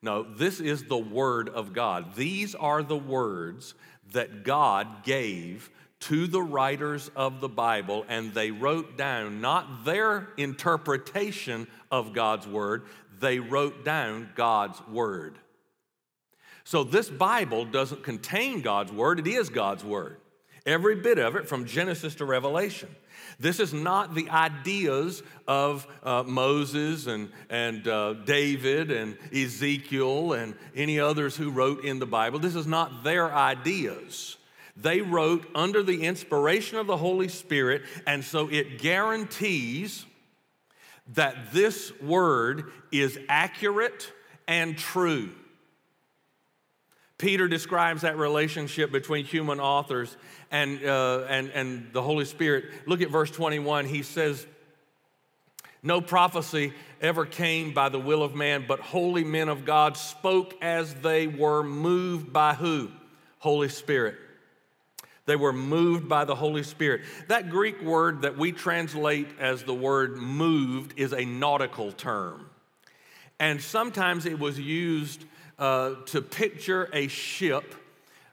No, 0.00 0.22
this 0.22 0.60
is 0.60 0.84
the 0.84 0.98
Word 0.98 1.48
of 1.48 1.72
God. 1.72 2.14
These 2.14 2.54
are 2.54 2.82
the 2.82 2.96
words 2.96 3.74
that 4.12 4.44
God 4.44 5.04
gave 5.04 5.70
to 6.00 6.26
the 6.26 6.42
writers 6.42 7.10
of 7.14 7.40
the 7.40 7.48
Bible, 7.48 8.04
and 8.08 8.34
they 8.34 8.50
wrote 8.50 8.96
down 8.96 9.40
not 9.40 9.84
their 9.84 10.28
interpretation 10.36 11.68
of 11.92 12.12
God's 12.12 12.46
Word, 12.46 12.82
they 13.20 13.38
wrote 13.38 13.84
down 13.84 14.28
God's 14.34 14.80
Word. 14.88 15.38
So 16.64 16.84
this 16.84 17.08
Bible 17.08 17.64
doesn't 17.64 18.02
contain 18.02 18.60
God's 18.60 18.92
Word, 18.92 19.18
it 19.18 19.26
is 19.26 19.48
God's 19.48 19.84
Word. 19.84 20.16
Every 20.64 20.96
bit 20.96 21.18
of 21.18 21.34
it 21.34 21.48
from 21.48 21.64
Genesis 21.64 22.14
to 22.16 22.24
Revelation. 22.24 22.88
This 23.40 23.58
is 23.58 23.72
not 23.72 24.14
the 24.14 24.30
ideas 24.30 25.22
of 25.48 25.86
uh, 26.04 26.22
Moses 26.22 27.06
and, 27.06 27.30
and 27.50 27.86
uh, 27.88 28.12
David 28.12 28.92
and 28.92 29.16
Ezekiel 29.34 30.34
and 30.34 30.54
any 30.76 31.00
others 31.00 31.36
who 31.36 31.50
wrote 31.50 31.84
in 31.84 31.98
the 31.98 32.06
Bible. 32.06 32.38
This 32.38 32.54
is 32.54 32.66
not 32.66 33.02
their 33.02 33.32
ideas. 33.34 34.36
They 34.76 35.00
wrote 35.00 35.46
under 35.54 35.82
the 35.82 36.04
inspiration 36.04 36.78
of 36.78 36.86
the 36.86 36.96
Holy 36.96 37.28
Spirit, 37.28 37.82
and 38.06 38.24
so 38.24 38.48
it 38.48 38.78
guarantees 38.78 40.06
that 41.14 41.52
this 41.52 41.92
word 42.00 42.70
is 42.90 43.18
accurate 43.28 44.12
and 44.46 44.78
true. 44.78 45.30
Peter 47.22 47.46
describes 47.46 48.02
that 48.02 48.18
relationship 48.18 48.90
between 48.90 49.24
human 49.24 49.60
authors 49.60 50.16
and, 50.50 50.84
uh, 50.84 51.24
and, 51.28 51.50
and 51.50 51.92
the 51.92 52.02
Holy 52.02 52.24
Spirit. 52.24 52.64
Look 52.84 53.00
at 53.00 53.10
verse 53.10 53.30
21. 53.30 53.86
He 53.86 54.02
says, 54.02 54.44
No 55.84 56.00
prophecy 56.00 56.72
ever 57.00 57.24
came 57.24 57.74
by 57.74 57.90
the 57.90 57.98
will 58.00 58.24
of 58.24 58.34
man, 58.34 58.64
but 58.66 58.80
holy 58.80 59.22
men 59.22 59.48
of 59.48 59.64
God 59.64 59.96
spoke 59.96 60.54
as 60.60 60.94
they 60.94 61.28
were 61.28 61.62
moved 61.62 62.32
by 62.32 62.54
who? 62.54 62.90
Holy 63.38 63.68
Spirit. 63.68 64.16
They 65.26 65.36
were 65.36 65.52
moved 65.52 66.08
by 66.08 66.24
the 66.24 66.34
Holy 66.34 66.64
Spirit. 66.64 67.02
That 67.28 67.50
Greek 67.50 67.80
word 67.82 68.22
that 68.22 68.36
we 68.36 68.50
translate 68.50 69.28
as 69.38 69.62
the 69.62 69.74
word 69.74 70.16
moved 70.16 70.94
is 70.96 71.12
a 71.12 71.24
nautical 71.24 71.92
term. 71.92 72.50
And 73.38 73.62
sometimes 73.62 74.26
it 74.26 74.40
was 74.40 74.58
used 74.58 75.24
uh, 75.58 75.94
to 76.06 76.22
picture 76.22 76.88
a 76.92 77.08
ship 77.08 77.74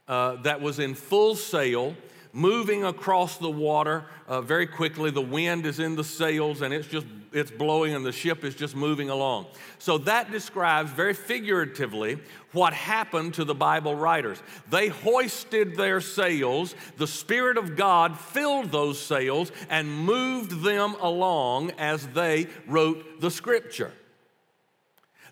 uh, 0.07 0.35
that 0.37 0.61
was 0.61 0.79
in 0.79 0.95
full 0.95 1.35
sail 1.35 1.95
moving 2.33 2.83
across 2.83 3.37
the 3.37 3.49
water 3.49 4.05
uh, 4.27 4.41
very 4.41 4.67
quickly. 4.67 5.11
The 5.11 5.21
wind 5.21 5.65
is 5.65 5.79
in 5.79 5.95
the 5.95 6.03
sails 6.03 6.61
and 6.61 6.73
it's 6.73 6.87
just 6.87 7.05
it's 7.31 7.51
blowing 7.51 7.93
and 7.93 8.05
the 8.05 8.11
ship 8.11 8.43
is 8.43 8.55
just 8.55 8.75
moving 8.75 9.09
along. 9.09 9.47
So 9.77 9.99
that 9.99 10.31
describes 10.31 10.91
very 10.91 11.13
figuratively 11.13 12.17
what 12.53 12.73
happened 12.73 13.35
to 13.35 13.45
the 13.45 13.53
Bible 13.53 13.95
writers. 13.95 14.41
They 14.69 14.87
hoisted 14.87 15.75
their 15.75 16.01
sails, 16.01 16.73
the 16.97 17.07
Spirit 17.07 17.57
of 17.57 17.75
God 17.75 18.17
filled 18.17 18.71
those 18.71 18.99
sails 18.99 19.51
and 19.69 19.91
moved 19.91 20.63
them 20.63 20.95
along 20.99 21.71
as 21.77 22.07
they 22.07 22.47
wrote 22.67 23.21
the 23.21 23.29
scripture. 23.29 23.91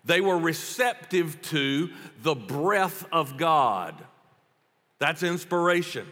They 0.08 0.20
were 0.20 0.36
receptive 0.36 1.40
to 1.42 1.90
the 2.22 2.34
breath 2.34 3.06
of 3.12 3.36
God. 3.36 3.94
That's 4.98 5.22
inspiration 5.22 6.06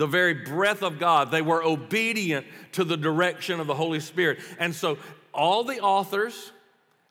the 0.00 0.06
very 0.06 0.32
breath 0.32 0.82
of 0.82 0.98
God. 0.98 1.30
They 1.30 1.42
were 1.42 1.62
obedient 1.62 2.46
to 2.72 2.84
the 2.84 2.96
direction 2.96 3.60
of 3.60 3.66
the 3.66 3.74
Holy 3.74 4.00
Spirit. 4.00 4.38
And 4.58 4.74
so 4.74 4.96
all 5.34 5.62
the 5.62 5.78
authors, 5.80 6.52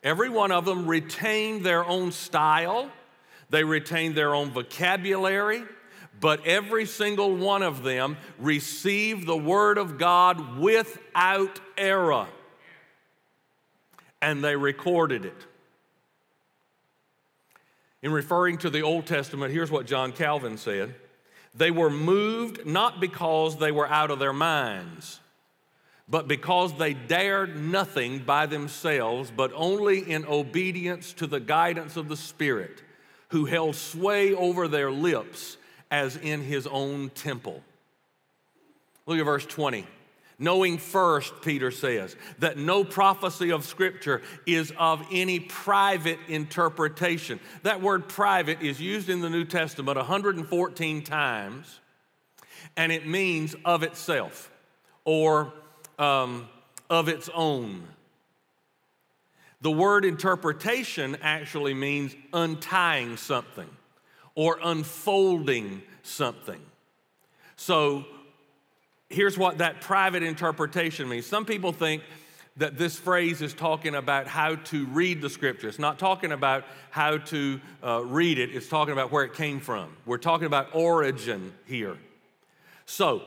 every 0.02 0.28
one 0.28 0.50
of 0.50 0.64
them 0.64 0.88
retained 0.88 1.64
their 1.64 1.84
own 1.84 2.10
style, 2.10 2.90
they 3.48 3.62
retained 3.62 4.16
their 4.16 4.34
own 4.34 4.50
vocabulary, 4.50 5.62
but 6.18 6.44
every 6.44 6.84
single 6.84 7.36
one 7.36 7.62
of 7.62 7.84
them 7.84 8.16
received 8.40 9.24
the 9.24 9.36
Word 9.36 9.78
of 9.78 9.96
God 9.96 10.58
without 10.58 11.60
error. 11.78 12.26
And 14.20 14.42
they 14.42 14.56
recorded 14.56 15.26
it. 15.26 15.46
In 18.02 18.12
referring 18.12 18.58
to 18.58 18.70
the 18.70 18.82
Old 18.82 19.06
Testament, 19.06 19.52
here's 19.52 19.70
what 19.70 19.86
John 19.86 20.12
Calvin 20.12 20.56
said. 20.56 20.94
They 21.54 21.70
were 21.70 21.90
moved 21.90 22.64
not 22.64 23.00
because 23.00 23.58
they 23.58 23.72
were 23.72 23.88
out 23.88 24.10
of 24.10 24.18
their 24.18 24.32
minds, 24.32 25.20
but 26.08 26.28
because 26.28 26.76
they 26.78 26.94
dared 26.94 27.60
nothing 27.60 28.20
by 28.20 28.46
themselves, 28.46 29.32
but 29.34 29.52
only 29.54 29.98
in 29.98 30.24
obedience 30.24 31.12
to 31.14 31.26
the 31.26 31.40
guidance 31.40 31.96
of 31.96 32.08
the 32.08 32.16
Spirit, 32.16 32.82
who 33.28 33.44
held 33.44 33.76
sway 33.76 34.34
over 34.34 34.66
their 34.66 34.90
lips 34.90 35.56
as 35.90 36.16
in 36.16 36.42
his 36.42 36.66
own 36.66 37.10
temple. 37.10 37.62
Look 39.06 39.18
at 39.18 39.24
verse 39.24 39.46
20. 39.46 39.86
Knowing 40.42 40.78
first, 40.78 41.42
Peter 41.42 41.70
says, 41.70 42.16
that 42.38 42.56
no 42.56 42.82
prophecy 42.82 43.52
of 43.52 43.66
Scripture 43.66 44.22
is 44.46 44.72
of 44.78 45.06
any 45.12 45.38
private 45.38 46.18
interpretation. 46.28 47.38
That 47.62 47.82
word 47.82 48.08
private 48.08 48.62
is 48.62 48.80
used 48.80 49.10
in 49.10 49.20
the 49.20 49.28
New 49.28 49.44
Testament 49.44 49.98
114 49.98 51.02
times, 51.02 51.80
and 52.74 52.90
it 52.90 53.06
means 53.06 53.54
of 53.66 53.82
itself 53.82 54.50
or 55.04 55.52
um, 55.98 56.48
of 56.88 57.10
its 57.10 57.28
own. 57.34 57.82
The 59.60 59.70
word 59.70 60.06
interpretation 60.06 61.18
actually 61.20 61.74
means 61.74 62.16
untying 62.32 63.18
something 63.18 63.68
or 64.34 64.58
unfolding 64.62 65.82
something. 66.02 66.62
So, 67.56 68.06
here's 69.10 69.36
what 69.36 69.58
that 69.58 69.80
private 69.80 70.22
interpretation 70.22 71.08
means. 71.08 71.26
Some 71.26 71.44
people 71.44 71.72
think 71.72 72.02
that 72.56 72.78
this 72.78 72.96
phrase 72.96 73.42
is 73.42 73.52
talking 73.52 73.94
about 73.94 74.26
how 74.26 74.54
to 74.54 74.86
read 74.86 75.20
the 75.20 75.30
scripture. 75.30 75.68
It's 75.68 75.78
not 75.78 75.98
talking 75.98 76.32
about 76.32 76.64
how 76.90 77.18
to 77.18 77.60
uh, 77.82 78.04
read 78.04 78.38
it, 78.38 78.54
it's 78.54 78.68
talking 78.68 78.92
about 78.92 79.12
where 79.12 79.24
it 79.24 79.34
came 79.34 79.60
from. 79.60 79.96
We're 80.06 80.18
talking 80.18 80.46
about 80.46 80.68
origin 80.74 81.52
here. 81.66 81.96
So, 82.86 83.22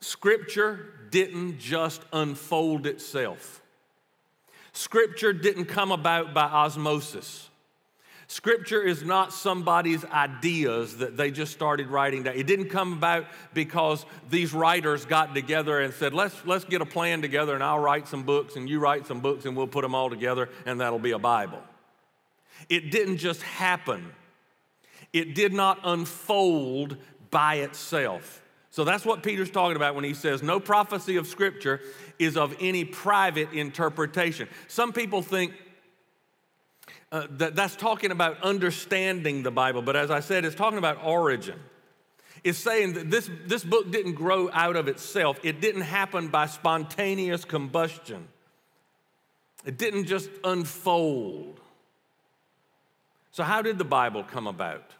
scripture 0.00 0.94
didn't 1.10 1.58
just 1.58 2.02
unfold 2.12 2.86
itself, 2.86 3.62
scripture 4.72 5.32
didn't 5.32 5.66
come 5.66 5.92
about 5.92 6.34
by 6.34 6.44
osmosis. 6.44 7.47
Scripture 8.30 8.82
is 8.82 9.02
not 9.02 9.32
somebody's 9.32 10.04
ideas 10.04 10.98
that 10.98 11.16
they 11.16 11.30
just 11.30 11.50
started 11.50 11.88
writing 11.88 12.24
down. 12.24 12.36
It 12.36 12.46
didn't 12.46 12.68
come 12.68 12.92
about 12.92 13.24
because 13.54 14.04
these 14.28 14.52
writers 14.52 15.06
got 15.06 15.34
together 15.34 15.80
and 15.80 15.94
said, 15.94 16.12
let's, 16.12 16.36
let's 16.44 16.66
get 16.66 16.82
a 16.82 16.86
plan 16.86 17.22
together 17.22 17.54
and 17.54 17.64
I'll 17.64 17.78
write 17.78 18.06
some 18.06 18.24
books 18.24 18.56
and 18.56 18.68
you 18.68 18.80
write 18.80 19.06
some 19.06 19.20
books 19.20 19.46
and 19.46 19.56
we'll 19.56 19.66
put 19.66 19.80
them 19.80 19.94
all 19.94 20.10
together 20.10 20.50
and 20.66 20.78
that'll 20.82 20.98
be 20.98 21.12
a 21.12 21.18
Bible. 21.18 21.62
It 22.68 22.90
didn't 22.90 23.16
just 23.16 23.40
happen, 23.42 24.12
it 25.14 25.34
did 25.34 25.54
not 25.54 25.80
unfold 25.82 26.98
by 27.30 27.56
itself. 27.56 28.42
So 28.70 28.84
that's 28.84 29.06
what 29.06 29.22
Peter's 29.22 29.50
talking 29.50 29.76
about 29.76 29.94
when 29.94 30.04
he 30.04 30.12
says, 30.12 30.42
No 30.42 30.60
prophecy 30.60 31.16
of 31.16 31.26
Scripture 31.26 31.80
is 32.18 32.36
of 32.36 32.54
any 32.60 32.84
private 32.84 33.52
interpretation. 33.54 34.48
Some 34.68 34.92
people 34.92 35.22
think 35.22 35.54
uh, 37.10 37.26
that, 37.30 37.56
that's 37.56 37.76
talking 37.76 38.10
about 38.10 38.42
understanding 38.42 39.42
the 39.42 39.50
Bible, 39.50 39.82
but 39.82 39.96
as 39.96 40.10
I 40.10 40.20
said, 40.20 40.44
it's 40.44 40.54
talking 40.54 40.78
about 40.78 41.02
origin. 41.02 41.58
It's 42.44 42.58
saying 42.58 42.94
that 42.94 43.10
this, 43.10 43.30
this 43.46 43.64
book 43.64 43.90
didn't 43.90 44.14
grow 44.14 44.50
out 44.52 44.76
of 44.76 44.88
itself, 44.88 45.38
it 45.42 45.60
didn't 45.60 45.82
happen 45.82 46.28
by 46.28 46.46
spontaneous 46.46 47.44
combustion, 47.44 48.28
it 49.64 49.78
didn't 49.78 50.04
just 50.04 50.30
unfold. 50.44 51.60
So, 53.30 53.44
how 53.44 53.62
did 53.62 53.78
the 53.78 53.84
Bible 53.84 54.24
come 54.24 54.46
about? 54.46 54.92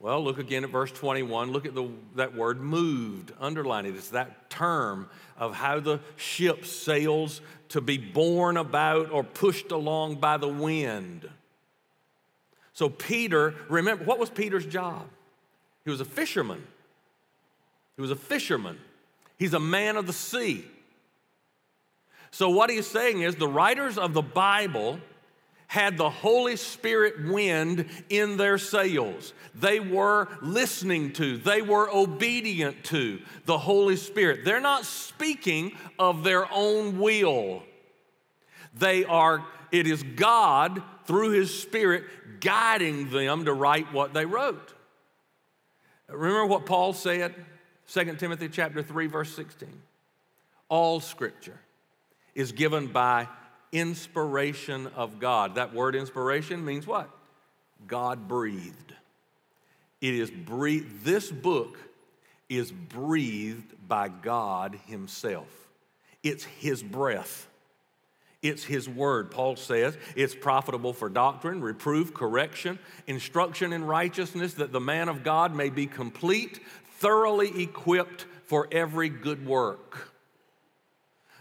Well, 0.00 0.22
look 0.22 0.38
again 0.38 0.62
at 0.62 0.70
verse 0.70 0.92
21. 0.92 1.50
Look 1.50 1.66
at 1.66 1.74
the, 1.74 1.90
that 2.14 2.34
word 2.34 2.60
moved. 2.60 3.32
Underline 3.40 3.84
it. 3.84 3.96
It's 3.96 4.10
that 4.10 4.48
term 4.48 5.10
of 5.36 5.56
how 5.56 5.80
the 5.80 5.98
ship 6.16 6.64
sails 6.64 7.40
to 7.70 7.80
be 7.80 7.98
borne 7.98 8.56
about 8.56 9.10
or 9.10 9.22
pushed 9.22 9.70
along 9.70 10.16
by 10.16 10.36
the 10.36 10.48
wind. 10.48 11.28
So, 12.72 12.88
Peter, 12.88 13.54
remember, 13.68 14.04
what 14.04 14.18
was 14.18 14.30
Peter's 14.30 14.64
job? 14.64 15.06
He 15.84 15.90
was 15.90 16.00
a 16.00 16.04
fisherman. 16.04 16.62
He 17.96 18.02
was 18.02 18.10
a 18.10 18.16
fisherman. 18.16 18.78
He's 19.38 19.54
a 19.54 19.60
man 19.60 19.96
of 19.96 20.06
the 20.06 20.12
sea. 20.12 20.64
So, 22.30 22.50
what 22.50 22.70
he's 22.70 22.86
saying 22.86 23.22
is 23.22 23.36
the 23.36 23.48
writers 23.48 23.98
of 23.98 24.12
the 24.14 24.22
Bible 24.22 25.00
had 25.68 25.98
the 25.98 26.10
Holy 26.10 26.56
Spirit 26.56 27.24
wind 27.26 27.86
in 28.08 28.38
their 28.38 28.56
sails. 28.58 29.34
They 29.54 29.78
were 29.80 30.28
listening 30.40 31.12
to, 31.14 31.36
they 31.36 31.62
were 31.62 31.88
obedient 31.90 32.84
to 32.84 33.20
the 33.44 33.58
Holy 33.58 33.96
Spirit. 33.96 34.44
They're 34.44 34.60
not 34.60 34.86
speaking 34.86 35.72
of 35.98 36.24
their 36.24 36.50
own 36.52 36.98
will. 36.98 37.62
They 38.78 39.04
are, 39.04 39.44
it 39.70 39.86
is 39.86 40.02
God 40.02 40.82
through 41.04 41.30
His 41.30 41.56
Spirit 41.56 42.04
guiding 42.40 43.10
them 43.10 43.44
to 43.44 43.52
write 43.52 43.92
what 43.92 44.14
they 44.14 44.24
wrote. 44.24 44.72
Remember 46.08 46.46
what 46.46 46.64
Paul 46.64 46.94
said, 46.94 47.34
2 47.88 48.14
Timothy 48.14 48.48
chapter 48.48 48.82
3, 48.82 49.06
verse 49.06 49.34
16. 49.34 49.68
All 50.70 51.00
scripture 51.00 51.60
is 52.34 52.52
given 52.52 52.86
by 52.86 53.28
inspiration 53.72 54.88
of 54.96 55.18
God. 55.18 55.56
That 55.56 55.74
word 55.74 55.94
inspiration 55.94 56.64
means 56.64 56.86
what? 56.86 57.10
God 57.86 58.28
breathed. 58.28 58.94
It 60.00 60.14
is 60.14 60.30
breathed, 60.30 61.04
this 61.04 61.30
book 61.30 61.78
is 62.48 62.70
breathed 62.72 63.74
by 63.86 64.08
God 64.08 64.78
Himself. 64.86 65.48
It's 66.22 66.44
His 66.44 66.82
breath. 66.82 67.48
It's 68.42 68.64
His 68.64 68.88
word. 68.88 69.30
Paul 69.30 69.56
says 69.56 69.98
it's 70.14 70.34
profitable 70.34 70.92
for 70.92 71.08
doctrine, 71.08 71.60
reproof, 71.60 72.14
correction, 72.14 72.78
instruction 73.06 73.72
in 73.72 73.84
righteousness, 73.84 74.54
that 74.54 74.72
the 74.72 74.80
man 74.80 75.08
of 75.08 75.24
God 75.24 75.54
may 75.54 75.70
be 75.70 75.86
complete, 75.86 76.60
thoroughly 76.98 77.62
equipped 77.62 78.26
for 78.44 78.68
every 78.70 79.08
good 79.08 79.46
work. 79.46 80.12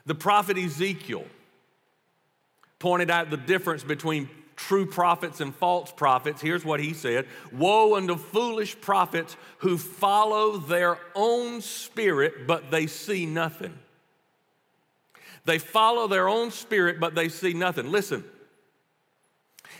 The 0.05 0.15
prophet 0.15 0.57
Ezekiel 0.57 1.25
pointed 2.79 3.09
out 3.09 3.29
the 3.29 3.37
difference 3.37 3.83
between 3.83 4.29
true 4.55 4.85
prophets 4.85 5.39
and 5.39 5.55
false 5.55 5.91
prophets. 5.91 6.41
Here's 6.41 6.65
what 6.65 6.79
he 6.79 6.93
said 6.93 7.27
Woe 7.51 7.95
unto 7.95 8.15
foolish 8.15 8.79
prophets 8.81 9.37
who 9.59 9.77
follow 9.77 10.57
their 10.57 10.99
own 11.15 11.61
spirit, 11.61 12.47
but 12.47 12.71
they 12.71 12.87
see 12.87 13.25
nothing. 13.25 13.77
They 15.45 15.59
follow 15.59 16.07
their 16.07 16.27
own 16.27 16.51
spirit, 16.51 16.99
but 16.99 17.15
they 17.15 17.29
see 17.29 17.53
nothing. 17.53 17.89
Listen, 17.89 18.25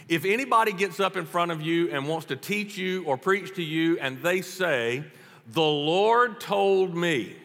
if 0.07 0.23
anybody 0.23 0.71
gets 0.71 1.01
up 1.01 1.17
in 1.17 1.25
front 1.25 1.51
of 1.51 1.61
you 1.61 1.91
and 1.91 2.07
wants 2.07 2.27
to 2.27 2.37
teach 2.37 2.77
you 2.77 3.03
or 3.03 3.17
preach 3.17 3.55
to 3.55 3.63
you, 3.63 3.99
and 3.99 4.21
they 4.21 4.41
say, 4.41 5.03
The 5.47 5.61
Lord 5.61 6.39
told 6.39 6.95
me, 6.95 7.35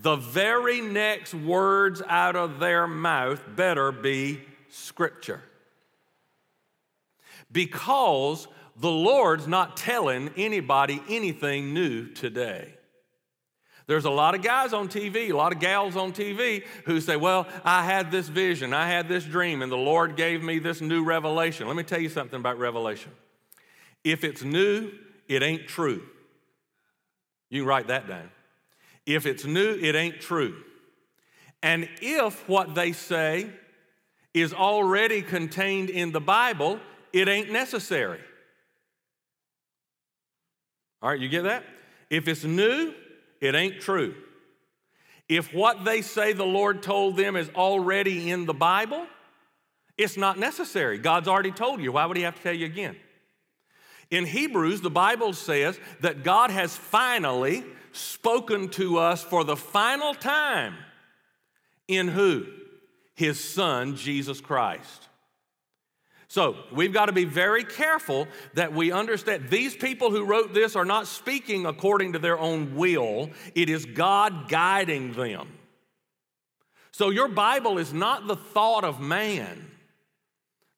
the 0.00 0.16
very 0.16 0.80
next 0.80 1.34
words 1.34 2.02
out 2.08 2.36
of 2.36 2.58
their 2.58 2.86
mouth 2.86 3.42
better 3.54 3.92
be 3.92 4.40
scripture. 4.68 5.42
Because 7.50 8.48
the 8.76 8.90
Lord's 8.90 9.46
not 9.46 9.76
telling 9.76 10.30
anybody 10.36 11.00
anything 11.08 11.72
new 11.72 12.08
today. 12.08 12.74
There's 13.86 14.06
a 14.06 14.10
lot 14.10 14.34
of 14.34 14.42
guys 14.42 14.72
on 14.72 14.88
TV, 14.88 15.30
a 15.30 15.36
lot 15.36 15.52
of 15.52 15.60
gals 15.60 15.94
on 15.94 16.12
TV 16.12 16.64
who 16.86 17.00
say, 17.00 17.16
Well, 17.16 17.46
I 17.64 17.84
had 17.84 18.10
this 18.10 18.28
vision, 18.28 18.72
I 18.72 18.88
had 18.88 19.08
this 19.08 19.24
dream, 19.24 19.60
and 19.60 19.70
the 19.70 19.76
Lord 19.76 20.16
gave 20.16 20.42
me 20.42 20.58
this 20.58 20.80
new 20.80 21.04
revelation. 21.04 21.66
Let 21.66 21.76
me 21.76 21.82
tell 21.82 22.00
you 22.00 22.08
something 22.08 22.40
about 22.40 22.58
revelation. 22.58 23.12
If 24.02 24.24
it's 24.24 24.42
new, 24.42 24.90
it 25.28 25.42
ain't 25.42 25.68
true. 25.68 26.02
You 27.50 27.60
can 27.60 27.68
write 27.68 27.88
that 27.88 28.08
down. 28.08 28.30
If 29.06 29.26
it's 29.26 29.44
new, 29.44 29.78
it 29.80 29.94
ain't 29.94 30.20
true. 30.20 30.56
And 31.62 31.88
if 32.00 32.48
what 32.48 32.74
they 32.74 32.92
say 32.92 33.50
is 34.32 34.52
already 34.52 35.22
contained 35.22 35.90
in 35.90 36.12
the 36.12 36.20
Bible, 36.20 36.80
it 37.12 37.28
ain't 37.28 37.52
necessary. 37.52 38.20
All 41.00 41.10
right, 41.10 41.20
you 41.20 41.28
get 41.28 41.44
that? 41.44 41.64
If 42.10 42.28
it's 42.28 42.44
new, 42.44 42.94
it 43.40 43.54
ain't 43.54 43.80
true. 43.80 44.14
If 45.28 45.54
what 45.54 45.84
they 45.84 46.02
say 46.02 46.32
the 46.32 46.44
Lord 46.44 46.82
told 46.82 47.16
them 47.16 47.36
is 47.36 47.48
already 47.50 48.30
in 48.30 48.46
the 48.46 48.54
Bible, 48.54 49.06
it's 49.96 50.16
not 50.16 50.38
necessary. 50.38 50.98
God's 50.98 51.28
already 51.28 51.52
told 51.52 51.80
you. 51.80 51.92
Why 51.92 52.06
would 52.06 52.16
He 52.16 52.24
have 52.24 52.36
to 52.36 52.42
tell 52.42 52.54
you 52.54 52.66
again? 52.66 52.96
In 54.10 54.26
Hebrews, 54.26 54.80
the 54.80 54.90
Bible 54.90 55.32
says 55.32 55.78
that 56.00 56.24
God 56.24 56.50
has 56.50 56.76
finally 56.76 57.64
spoken 57.96 58.68
to 58.70 58.98
us 58.98 59.22
for 59.22 59.44
the 59.44 59.56
final 59.56 60.14
time 60.14 60.74
in 61.88 62.08
who? 62.08 62.46
His 63.14 63.42
Son, 63.42 63.96
Jesus 63.96 64.40
Christ. 64.40 65.08
So 66.28 66.56
we've 66.72 66.92
got 66.92 67.06
to 67.06 67.12
be 67.12 67.24
very 67.24 67.62
careful 67.62 68.26
that 68.54 68.72
we 68.72 68.90
understand 68.90 69.50
these 69.50 69.76
people 69.76 70.10
who 70.10 70.24
wrote 70.24 70.52
this 70.52 70.74
are 70.74 70.84
not 70.84 71.06
speaking 71.06 71.64
according 71.64 72.14
to 72.14 72.18
their 72.18 72.38
own 72.38 72.74
will, 72.74 73.30
it 73.54 73.68
is 73.68 73.84
God 73.84 74.48
guiding 74.48 75.12
them. 75.12 75.46
So 76.90 77.10
your 77.10 77.28
Bible 77.28 77.78
is 77.78 77.92
not 77.92 78.26
the 78.26 78.36
thought 78.36 78.84
of 78.84 79.00
man. 79.00 79.70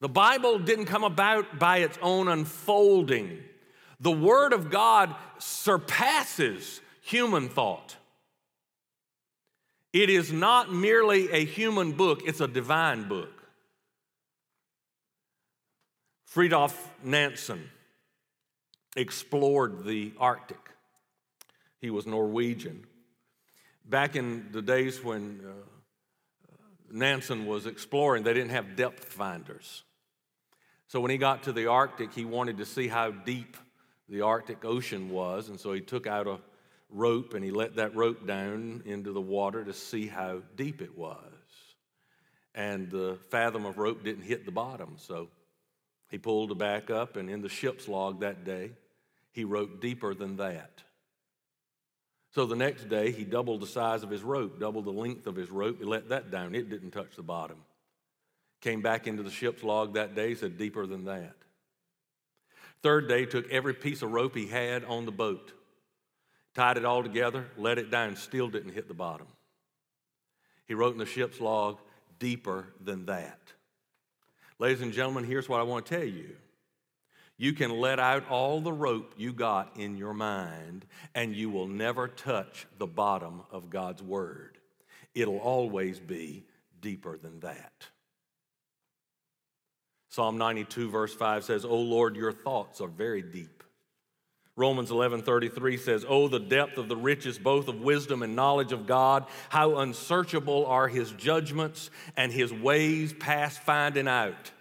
The 0.00 0.08
Bible 0.10 0.58
didn't 0.58 0.86
come 0.86 1.04
about 1.04 1.58
by 1.58 1.78
its 1.78 1.98
own 2.02 2.28
unfolding. 2.28 3.42
The 4.00 4.12
Word 4.12 4.52
of 4.52 4.70
God 4.70 5.14
surpasses 5.38 6.82
human 7.06 7.48
thought. 7.48 7.96
It 9.92 10.10
is 10.10 10.32
not 10.32 10.72
merely 10.72 11.30
a 11.30 11.44
human 11.44 11.92
book, 11.92 12.22
it's 12.26 12.40
a 12.40 12.48
divine 12.48 13.08
book. 13.08 13.44
Fridtjof 16.34 16.74
Nansen 17.04 17.70
explored 18.96 19.84
the 19.84 20.12
Arctic. 20.18 20.58
He 21.80 21.90
was 21.90 22.06
Norwegian. 22.06 22.84
Back 23.84 24.16
in 24.16 24.48
the 24.50 24.60
days 24.60 25.02
when 25.02 25.40
uh, 25.46 25.52
Nansen 26.90 27.46
was 27.46 27.66
exploring, 27.66 28.24
they 28.24 28.34
didn't 28.34 28.50
have 28.50 28.74
depth 28.74 29.04
finders. 29.04 29.84
So 30.88 31.00
when 31.00 31.12
he 31.12 31.18
got 31.18 31.44
to 31.44 31.52
the 31.52 31.68
Arctic, 31.68 32.12
he 32.12 32.24
wanted 32.24 32.58
to 32.58 32.66
see 32.66 32.88
how 32.88 33.12
deep 33.12 33.56
the 34.08 34.22
Arctic 34.22 34.64
Ocean 34.64 35.08
was, 35.10 35.48
and 35.48 35.58
so 35.58 35.72
he 35.72 35.80
took 35.80 36.08
out 36.08 36.26
a 36.26 36.38
rope 36.88 37.34
and 37.34 37.44
he 37.44 37.50
let 37.50 37.76
that 37.76 37.94
rope 37.94 38.26
down 38.26 38.82
into 38.86 39.12
the 39.12 39.20
water 39.20 39.64
to 39.64 39.72
see 39.72 40.06
how 40.06 40.42
deep 40.56 40.80
it 40.80 40.96
was. 40.96 41.18
And 42.54 42.90
the 42.90 43.18
fathom 43.30 43.66
of 43.66 43.78
rope 43.78 44.02
didn't 44.02 44.24
hit 44.24 44.46
the 44.46 44.52
bottom, 44.52 44.94
so 44.96 45.28
he 46.08 46.18
pulled 46.18 46.52
it 46.52 46.58
back 46.58 46.90
up, 46.90 47.16
and 47.16 47.28
in 47.28 47.42
the 47.42 47.48
ship's 47.48 47.88
log 47.88 48.20
that 48.20 48.44
day, 48.44 48.72
he 49.32 49.44
wrote 49.44 49.80
deeper 49.80 50.14
than 50.14 50.36
that. 50.36 50.82
So 52.34 52.46
the 52.46 52.56
next 52.56 52.88
day, 52.88 53.12
he 53.12 53.24
doubled 53.24 53.60
the 53.60 53.66
size 53.66 54.02
of 54.02 54.10
his 54.10 54.22
rope, 54.22 54.60
doubled 54.60 54.84
the 54.84 54.90
length 54.90 55.26
of 55.26 55.36
his 55.36 55.50
rope. 55.50 55.78
He 55.78 55.84
let 55.84 56.10
that 56.10 56.30
down. 56.30 56.54
It 56.54 56.70
didn't 56.70 56.90
touch 56.90 57.16
the 57.16 57.22
bottom. 57.22 57.58
Came 58.60 58.82
back 58.82 59.06
into 59.06 59.22
the 59.22 59.30
ship's 59.30 59.62
log 59.62 59.94
that 59.94 60.14
day, 60.14 60.34
said, 60.34 60.58
deeper 60.58 60.86
than 60.86 61.04
that. 61.06 61.34
Third 62.82 63.08
day, 63.08 63.26
took 63.26 63.50
every 63.50 63.74
piece 63.74 64.02
of 64.02 64.12
rope 64.12 64.34
he 64.34 64.46
had 64.46 64.84
on 64.84 65.06
the 65.06 65.12
boat, 65.12 65.52
tied 66.56 66.78
it 66.78 66.86
all 66.86 67.02
together, 67.02 67.46
let 67.58 67.76
it 67.76 67.90
down, 67.90 68.16
still 68.16 68.48
didn't 68.48 68.72
hit 68.72 68.88
the 68.88 68.94
bottom. 68.94 69.26
He 70.66 70.72
wrote 70.72 70.94
in 70.94 70.98
the 70.98 71.04
ship's 71.04 71.38
log, 71.38 71.78
deeper 72.18 72.68
than 72.82 73.04
that. 73.06 73.38
Ladies 74.58 74.80
and 74.80 74.90
gentlemen, 74.90 75.24
here's 75.24 75.50
what 75.50 75.60
I 75.60 75.64
want 75.64 75.84
to 75.84 75.96
tell 75.98 76.08
you. 76.08 76.34
You 77.36 77.52
can 77.52 77.78
let 77.78 78.00
out 78.00 78.30
all 78.30 78.62
the 78.62 78.72
rope 78.72 79.12
you 79.18 79.34
got 79.34 79.76
in 79.76 79.98
your 79.98 80.14
mind, 80.14 80.86
and 81.14 81.36
you 81.36 81.50
will 81.50 81.68
never 81.68 82.08
touch 82.08 82.66
the 82.78 82.86
bottom 82.86 83.42
of 83.50 83.68
God's 83.68 84.02
Word. 84.02 84.56
It'll 85.14 85.36
always 85.36 86.00
be 86.00 86.46
deeper 86.80 87.18
than 87.18 87.40
that. 87.40 87.88
Psalm 90.08 90.38
92, 90.38 90.88
verse 90.88 91.12
5 91.12 91.44
says, 91.44 91.66
O 91.66 91.76
Lord, 91.76 92.16
your 92.16 92.32
thoughts 92.32 92.80
are 92.80 92.88
very 92.88 93.20
deep. 93.20 93.55
Romans 94.56 94.90
11:33 94.90 95.76
says, 95.76 96.04
"Oh 96.08 96.28
the 96.28 96.40
depth 96.40 96.78
of 96.78 96.88
the 96.88 96.96
riches 96.96 97.38
both 97.38 97.68
of 97.68 97.82
wisdom 97.82 98.22
and 98.22 98.34
knowledge 98.34 98.72
of 98.72 98.86
God, 98.86 99.26
how 99.50 99.76
unsearchable 99.76 100.64
are 100.66 100.88
his 100.88 101.12
judgments 101.12 101.90
and 102.16 102.32
his 102.32 102.52
ways 102.52 103.12
past 103.12 103.62
finding 103.62 104.08
out." 104.08 104.52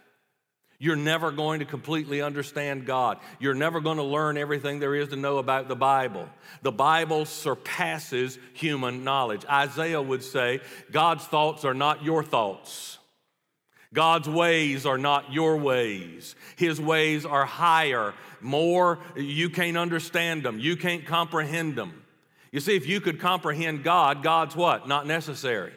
You're 0.78 0.96
never 0.96 1.30
going 1.30 1.60
to 1.60 1.64
completely 1.64 2.20
understand 2.20 2.84
God. 2.84 3.18
You're 3.38 3.54
never 3.54 3.80
going 3.80 3.96
to 3.96 4.02
learn 4.02 4.36
everything 4.36 4.78
there 4.78 4.94
is 4.94 5.08
to 5.08 5.16
know 5.16 5.38
about 5.38 5.68
the 5.68 5.76
Bible. 5.76 6.28
The 6.60 6.72
Bible 6.72 7.24
surpasses 7.24 8.38
human 8.52 9.02
knowledge. 9.02 9.46
Isaiah 9.46 10.02
would 10.02 10.22
say, 10.22 10.60
God's 10.92 11.24
thoughts 11.24 11.64
are 11.64 11.72
not 11.72 12.04
your 12.04 12.22
thoughts. 12.22 12.98
God's 13.94 14.28
ways 14.28 14.84
are 14.86 14.98
not 14.98 15.32
your 15.32 15.56
ways. 15.56 16.34
His 16.56 16.80
ways 16.80 17.24
are 17.24 17.44
higher, 17.44 18.14
more, 18.40 18.98
you 19.16 19.48
can't 19.50 19.76
understand 19.76 20.42
them, 20.42 20.58
you 20.58 20.76
can't 20.76 21.06
comprehend 21.06 21.76
them. 21.76 22.02
You 22.52 22.60
see, 22.60 22.76
if 22.76 22.86
you 22.86 23.00
could 23.00 23.20
comprehend 23.20 23.84
God, 23.84 24.22
God's 24.22 24.56
what? 24.56 24.88
Not 24.88 25.06
necessary. 25.06 25.72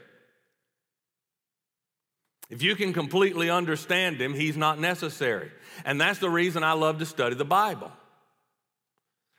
If 2.50 2.64
you 2.64 2.76
can 2.76 2.94
completely 2.94 3.50
understand 3.50 4.20
Him, 4.20 4.34
He's 4.34 4.58
not 4.58 4.80
necessary. 4.80 5.52
And 5.86 6.00
that's 6.02 6.20
the 6.20 6.30
reason 6.30 6.64
I 6.64 6.74
love 6.74 7.00
to 7.00 7.06
study 7.06 7.36
the 7.36 7.46
Bible. 7.46 7.92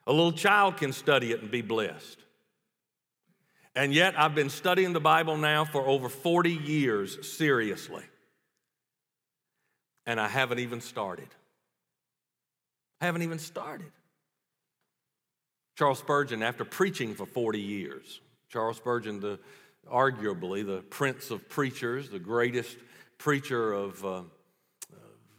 A 0.06 0.12
little 0.12 0.32
child 0.32 0.76
can 0.76 0.92
study 0.92 1.32
it 1.32 1.42
and 1.42 1.50
be 1.50 1.62
blessed. 1.62 2.18
And 3.74 3.94
yet, 3.94 4.18
I've 4.18 4.34
been 4.34 4.50
studying 4.50 4.92
the 4.92 5.00
Bible 5.00 5.36
now 5.36 5.64
for 5.64 5.86
over 5.86 6.08
40 6.08 6.50
years, 6.50 7.36
seriously. 7.36 8.02
And 10.10 10.20
I 10.20 10.26
haven't 10.26 10.58
even 10.58 10.80
started. 10.80 11.28
I 13.00 13.06
haven't 13.06 13.22
even 13.22 13.38
started. 13.38 13.92
Charles 15.78 16.00
Spurgeon, 16.00 16.42
after 16.42 16.64
preaching 16.64 17.14
for 17.14 17.26
40 17.26 17.60
years, 17.60 18.20
Charles 18.48 18.76
Spurgeon, 18.78 19.20
the, 19.20 19.38
arguably 19.88 20.66
the 20.66 20.82
prince 20.90 21.30
of 21.30 21.48
preachers, 21.48 22.10
the 22.10 22.18
greatest 22.18 22.76
preacher 23.18 23.72
of 23.72 24.04
uh, 24.04 24.22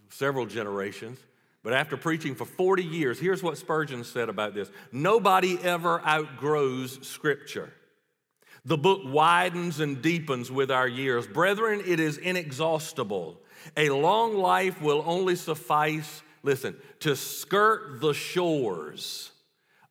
several 0.10 0.46
generations. 0.46 1.20
But 1.64 1.74
after 1.74 1.98
preaching 1.98 2.34
for 2.34 2.46
40 2.46 2.82
years, 2.82 3.20
here's 3.20 3.44
what 3.44 3.58
Spurgeon 3.58 4.06
said 4.06 4.30
about 4.30 4.54
this 4.54 4.72
Nobody 4.94 5.60
ever 5.62 6.02
outgrows 6.08 7.06
Scripture. 7.06 7.74
The 8.64 8.78
book 8.78 9.02
widens 9.04 9.82
and 9.82 10.02
deepens 10.02 10.50
with 10.50 10.72
our 10.72 10.88
years. 10.88 11.28
Brethren, 11.28 11.82
it 11.86 12.00
is 12.00 12.18
inexhaustible. 12.18 13.42
A 13.78 13.89
long 13.89 14.36
life 14.36 14.82
will 14.82 15.04
only 15.06 15.36
suffice, 15.36 16.21
listen, 16.43 16.76
to 17.00 17.15
skirt 17.15 18.02
the 18.02 18.13
shores 18.13 19.32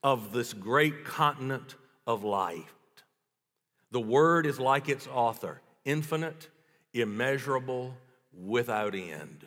of 0.02 0.32
this 0.32 0.52
great 0.52 1.04
continent 1.04 1.74
of 2.06 2.24
life. 2.24 2.74
The 3.90 4.00
Word 4.00 4.46
is 4.46 4.58
like 4.58 4.88
its 4.88 5.06
author, 5.06 5.60
infinite 5.84 6.48
immeasurable, 6.92 7.94
without 8.32 8.94
end. 8.94 9.46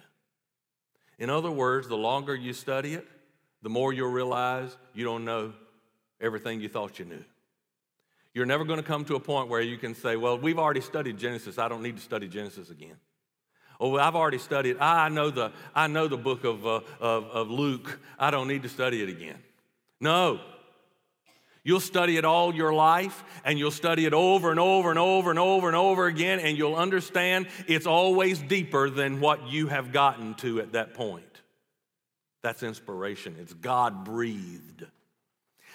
In 1.19 1.29
other 1.29 1.51
words, 1.51 1.87
the 1.87 1.97
longer 1.97 2.35
you 2.35 2.53
study 2.53 2.95
it, 2.95 3.07
the 3.61 3.69
more 3.69 3.93
you'll 3.93 4.11
realize 4.11 4.75
you 4.93 5.03
don't 5.05 5.25
know 5.25 5.53
everything 6.19 6.59
you 6.59 6.69
thought 6.69 6.99
you 6.99 7.05
knew. 7.05 7.23
You're 8.33 8.45
never 8.45 8.65
going 8.65 8.79
to 8.79 8.85
come 8.85 9.05
to 9.05 9.15
a 9.15 9.19
point 9.19 9.47
where 9.47 9.61
you 9.61 9.77
can 9.77 9.93
say, 9.93 10.15
Well, 10.15 10.37
we've 10.37 10.59
already 10.59 10.81
studied 10.81 11.17
Genesis. 11.17 11.57
I 11.59 11.67
don't 11.67 11.83
need 11.83 11.97
to 11.97 12.01
study 12.01 12.27
Genesis 12.27 12.69
again. 12.69 12.97
Oh, 13.83 13.97
I've 13.97 14.15
already 14.15 14.37
studied. 14.37 14.77
I 14.79 15.09
know 15.09 15.29
the, 15.29 15.51
I 15.75 15.87
know 15.87 16.07
the 16.07 16.15
book 16.15 16.45
of, 16.45 16.65
uh, 16.65 16.79
of, 17.01 17.25
of 17.25 17.51
Luke. 17.51 17.99
I 18.17 18.31
don't 18.31 18.47
need 18.47 18.63
to 18.63 18.69
study 18.69 19.03
it 19.03 19.09
again. 19.09 19.37
No, 19.99 20.39
You'll 21.65 21.79
study 21.79 22.17
it 22.17 22.25
all 22.25 22.53
your 22.53 22.73
life 22.73 23.23
and 23.45 23.57
you'll 23.57 23.71
study 23.71 24.05
it 24.05 24.13
over 24.13 24.51
and 24.51 24.59
over 24.59 24.89
and 24.89 24.99
over 24.99 25.29
and 25.29 25.39
over 25.39 25.67
and 25.67 25.77
over 25.77 26.07
again, 26.07 26.39
and 26.39 26.57
you'll 26.57 26.75
understand 26.75 27.47
it's 27.67 27.87
always 27.87 28.41
deeper 28.41 28.89
than 28.89 29.21
what 29.21 29.47
you 29.47 29.67
have 29.67 29.93
gotten 29.93 30.33
to 30.35 30.59
at 30.59 30.73
that 30.73 30.93
point. 30.93 31.41
That's 32.41 32.63
inspiration, 32.63 33.37
it's 33.39 33.53
God 33.53 34.03
breathed. 34.03 34.85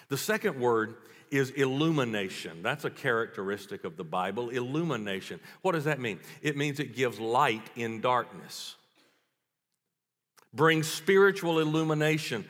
The 0.09 0.19
second 0.19 0.61
word 0.61 0.97
is 1.31 1.51
illumination. 1.51 2.63
That's 2.63 2.85
a 2.85 2.91
characteristic 2.91 3.85
of 3.85 3.97
the 3.97 4.05
Bible. 4.05 4.51
Illumination. 4.51 5.41
What 5.63 5.73
does 5.73 5.85
that 5.85 6.01
mean? 6.01 6.21
It 6.43 6.57
means 6.57 6.81
it 6.81 6.95
gives 6.95 7.19
light 7.19 7.69
in 7.77 8.01
darkness, 8.01 8.77
brings 10.53 10.89
spiritual 10.89 11.59
illumination 11.59 12.45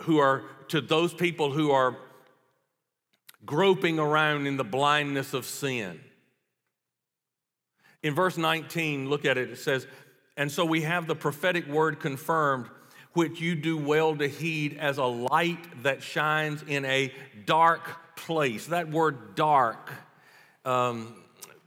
who 0.00 0.18
are 0.18 0.42
to 0.68 0.80
those 0.80 1.12
people 1.12 1.50
who 1.52 1.70
are 1.70 1.96
groping 3.44 3.98
around 3.98 4.46
in 4.46 4.56
the 4.56 4.64
blindness 4.64 5.34
of 5.34 5.44
sin. 5.44 6.00
In 8.02 8.14
verse 8.14 8.36
19, 8.36 9.08
look 9.08 9.24
at 9.24 9.38
it, 9.38 9.50
it 9.50 9.58
says, 9.58 9.86
And 10.36 10.50
so 10.50 10.64
we 10.64 10.82
have 10.82 11.06
the 11.06 11.14
prophetic 11.14 11.66
word 11.68 12.00
confirmed, 12.00 12.68
which 13.14 13.40
you 13.40 13.54
do 13.54 13.76
well 13.76 14.16
to 14.16 14.28
heed 14.28 14.78
as 14.78 14.98
a 14.98 15.04
light 15.04 15.82
that 15.82 16.02
shines 16.02 16.62
in 16.66 16.84
a 16.84 17.12
dark 17.44 18.16
place. 18.16 18.66
That 18.66 18.90
word 18.90 19.34
dark 19.34 19.92
um, 20.64 21.14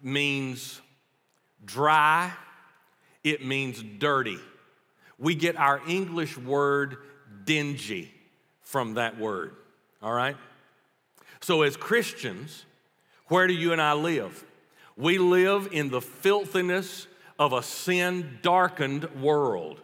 means 0.01 0.81
dry, 1.63 2.31
it 3.23 3.45
means 3.45 3.83
dirty. 3.99 4.39
We 5.17 5.35
get 5.35 5.55
our 5.57 5.81
English 5.87 6.37
word 6.37 6.97
dingy 7.45 8.11
from 8.61 8.95
that 8.95 9.17
word, 9.17 9.55
all 10.01 10.11
right? 10.11 10.35
So, 11.41 11.61
as 11.61 11.77
Christians, 11.77 12.65
where 13.27 13.47
do 13.47 13.53
you 13.53 13.71
and 13.71 13.81
I 13.81 13.93
live? 13.93 14.43
We 14.97 15.17
live 15.17 15.69
in 15.71 15.89
the 15.89 16.01
filthiness 16.01 17.07
of 17.37 17.53
a 17.53 17.61
sin 17.61 18.39
darkened 18.41 19.05
world. 19.21 19.81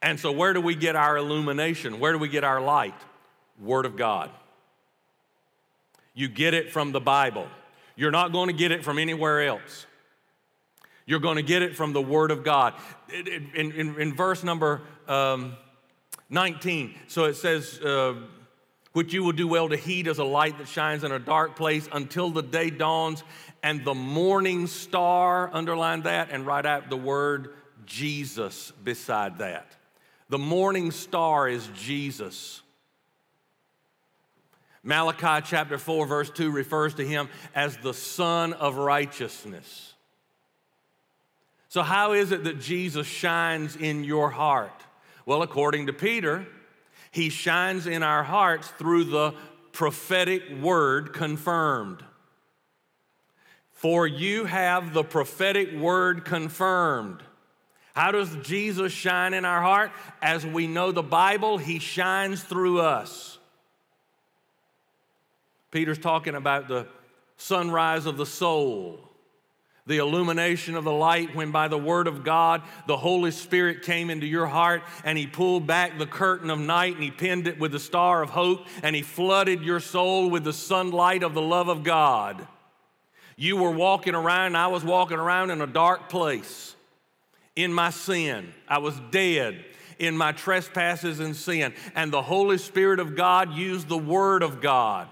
And 0.00 0.18
so, 0.18 0.30
where 0.30 0.52
do 0.52 0.60
we 0.60 0.74
get 0.74 0.96
our 0.96 1.16
illumination? 1.16 1.98
Where 1.98 2.12
do 2.12 2.18
we 2.18 2.28
get 2.28 2.44
our 2.44 2.60
light? 2.60 2.94
Word 3.60 3.86
of 3.86 3.96
God. 3.96 4.30
You 6.14 6.28
get 6.28 6.54
it 6.54 6.72
from 6.72 6.92
the 6.92 7.00
Bible. 7.00 7.48
You're 7.96 8.12
not 8.12 8.32
going 8.32 8.48
to 8.48 8.52
get 8.52 8.70
it 8.70 8.84
from 8.84 8.98
anywhere 8.98 9.42
else. 9.42 9.86
You're 11.06 11.20
going 11.20 11.36
to 11.36 11.42
get 11.42 11.62
it 11.62 11.74
from 11.74 11.92
the 11.92 12.02
Word 12.02 12.30
of 12.30 12.44
God. 12.44 12.74
In, 13.12 13.72
in, 13.72 14.00
in 14.00 14.14
verse 14.14 14.44
number 14.44 14.82
um, 15.08 15.56
19, 16.28 16.94
so 17.06 17.24
it 17.24 17.34
says, 17.34 17.80
uh, 17.80 18.14
which 18.92 19.12
you 19.12 19.24
will 19.24 19.32
do 19.32 19.48
well 19.48 19.68
to 19.68 19.76
heed 19.76 20.06
as 20.06 20.18
a 20.18 20.24
light 20.24 20.58
that 20.58 20.68
shines 20.68 21.04
in 21.04 21.12
a 21.12 21.18
dark 21.18 21.56
place 21.56 21.88
until 21.92 22.30
the 22.30 22.42
day 22.42 22.68
dawns 22.68 23.24
and 23.62 23.84
the 23.84 23.94
morning 23.94 24.66
star, 24.66 25.50
underline 25.52 26.02
that, 26.02 26.28
and 26.30 26.46
write 26.46 26.66
out 26.66 26.90
the 26.90 26.96
word 26.96 27.54
Jesus 27.86 28.70
beside 28.84 29.38
that. 29.38 29.77
The 30.28 30.38
morning 30.38 30.90
star 30.90 31.48
is 31.48 31.68
Jesus. 31.74 32.62
Malachi 34.82 35.44
chapter 35.46 35.78
4, 35.78 36.06
verse 36.06 36.30
2 36.30 36.50
refers 36.50 36.94
to 36.94 37.06
him 37.06 37.28
as 37.54 37.76
the 37.78 37.94
Sun 37.94 38.52
of 38.52 38.76
Righteousness. 38.76 39.94
So, 41.68 41.82
how 41.82 42.12
is 42.12 42.32
it 42.32 42.44
that 42.44 42.60
Jesus 42.60 43.06
shines 43.06 43.76
in 43.76 44.04
your 44.04 44.30
heart? 44.30 44.82
Well, 45.26 45.42
according 45.42 45.86
to 45.86 45.92
Peter, 45.92 46.46
he 47.10 47.28
shines 47.28 47.86
in 47.86 48.02
our 48.02 48.22
hearts 48.22 48.68
through 48.68 49.04
the 49.04 49.34
prophetic 49.72 50.42
word 50.60 51.12
confirmed. 51.12 52.02
For 53.72 54.06
you 54.06 54.44
have 54.44 54.92
the 54.92 55.04
prophetic 55.04 55.72
word 55.74 56.24
confirmed. 56.24 57.22
How 57.98 58.12
does 58.12 58.32
Jesus 58.44 58.92
shine 58.92 59.34
in 59.34 59.44
our 59.44 59.60
heart? 59.60 59.90
As 60.22 60.46
we 60.46 60.68
know 60.68 60.92
the 60.92 61.02
Bible, 61.02 61.58
he 61.58 61.80
shines 61.80 62.40
through 62.40 62.78
us. 62.78 63.40
Peter's 65.72 65.98
talking 65.98 66.36
about 66.36 66.68
the 66.68 66.86
sunrise 67.38 68.06
of 68.06 68.16
the 68.16 68.24
soul 68.24 69.00
the 69.86 69.96
illumination 69.96 70.76
of 70.76 70.84
the 70.84 70.92
light 70.92 71.34
when 71.34 71.50
by 71.50 71.66
the 71.66 71.78
word 71.78 72.06
of 72.06 72.22
God 72.22 72.62
the 72.86 72.96
Holy 72.96 73.32
Spirit 73.32 73.82
came 73.82 74.10
into 74.10 74.26
your 74.26 74.46
heart 74.46 74.82
and 75.02 75.18
he 75.18 75.26
pulled 75.26 75.66
back 75.66 75.98
the 75.98 76.06
curtain 76.06 76.50
of 76.50 76.60
night 76.60 76.94
and 76.94 77.02
he 77.02 77.10
pinned 77.10 77.48
it 77.48 77.58
with 77.58 77.72
the 77.72 77.80
star 77.80 78.22
of 78.22 78.30
hope 78.30 78.66
and 78.84 78.94
he 78.94 79.02
flooded 79.02 79.62
your 79.62 79.80
soul 79.80 80.30
with 80.30 80.44
the 80.44 80.52
sunlight 80.52 81.24
of 81.24 81.34
the 81.34 81.42
love 81.42 81.68
of 81.68 81.82
God. 81.82 82.46
You 83.34 83.56
were 83.56 83.72
walking 83.72 84.14
around, 84.14 84.56
I 84.56 84.68
was 84.68 84.84
walking 84.84 85.16
around 85.18 85.50
in 85.50 85.62
a 85.62 85.66
dark 85.66 86.08
place 86.10 86.76
in 87.58 87.72
my 87.72 87.90
sin. 87.90 88.54
I 88.68 88.78
was 88.78 88.98
dead 89.10 89.64
in 89.98 90.16
my 90.16 90.30
trespasses 90.30 91.18
and 91.18 91.34
sin. 91.34 91.74
And 91.96 92.12
the 92.12 92.22
Holy 92.22 92.56
Spirit 92.56 93.00
of 93.00 93.16
God 93.16 93.52
used 93.52 93.88
the 93.88 93.98
Word 93.98 94.44
of 94.44 94.60
God 94.60 95.08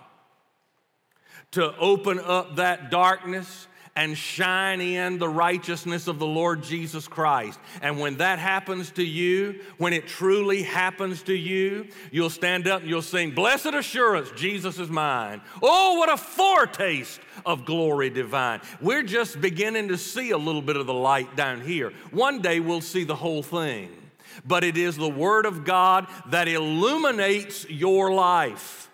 to 1.51 1.77
open 1.77 2.21
up 2.21 2.55
that 2.57 2.89
darkness 2.89 3.67
and 3.97 4.17
shine 4.17 4.81
in 4.81 5.19
the 5.19 5.29
righteousness 5.29 6.07
of 6.07 6.19
the 6.19 6.27
Lord 6.27 6.63
Jesus 6.63 7.09
Christ. 7.09 7.59
And 7.81 7.99
when 7.99 8.19
that 8.19 8.39
happens 8.39 8.91
to 8.93 9.03
you, 9.03 9.61
when 9.79 9.95
it 9.95 10.07
truly 10.07 10.63
happens 10.63 11.23
to 11.23 11.35
you, 11.35 11.89
you'll 12.13 12.31
stand 12.31 12.69
up 12.69 12.83
and 12.83 12.91
you'll 12.91 13.03
sing, 13.03 13.31
Blessed 13.31 13.75
assurance, 13.75 14.31
Jesus 14.37 14.79
is 14.79 14.91
mine. 14.91 15.41
Oh, 15.63 15.99
what 15.99 16.13
a 16.13 16.17
foretaste 16.17 17.21
of 17.47 17.65
glory 17.65 18.11
divine. 18.11 18.61
We're 18.81 19.03
just 19.03 19.41
beginning 19.41 19.89
to 19.89 19.99
see 19.99 20.31
a 20.31 20.39
little 20.39 20.63
bit 20.63 20.77
of 20.77 20.87
the 20.87 20.95
light 20.95 21.35
down 21.35 21.63
here. 21.63 21.93
One 22.11 22.43
day 22.43 22.61
we'll 22.61 22.83
see 22.83 23.05
the 23.05 23.17
whole 23.17 23.43
thing. 23.43 23.91
But 24.45 24.65
it 24.65 24.77
is 24.77 24.97
the 24.97 25.09
Word 25.09 25.47
of 25.47 25.65
God 25.65 26.07
that 26.29 26.47
illuminates 26.47 27.69
your 27.71 28.13
life. 28.13 28.91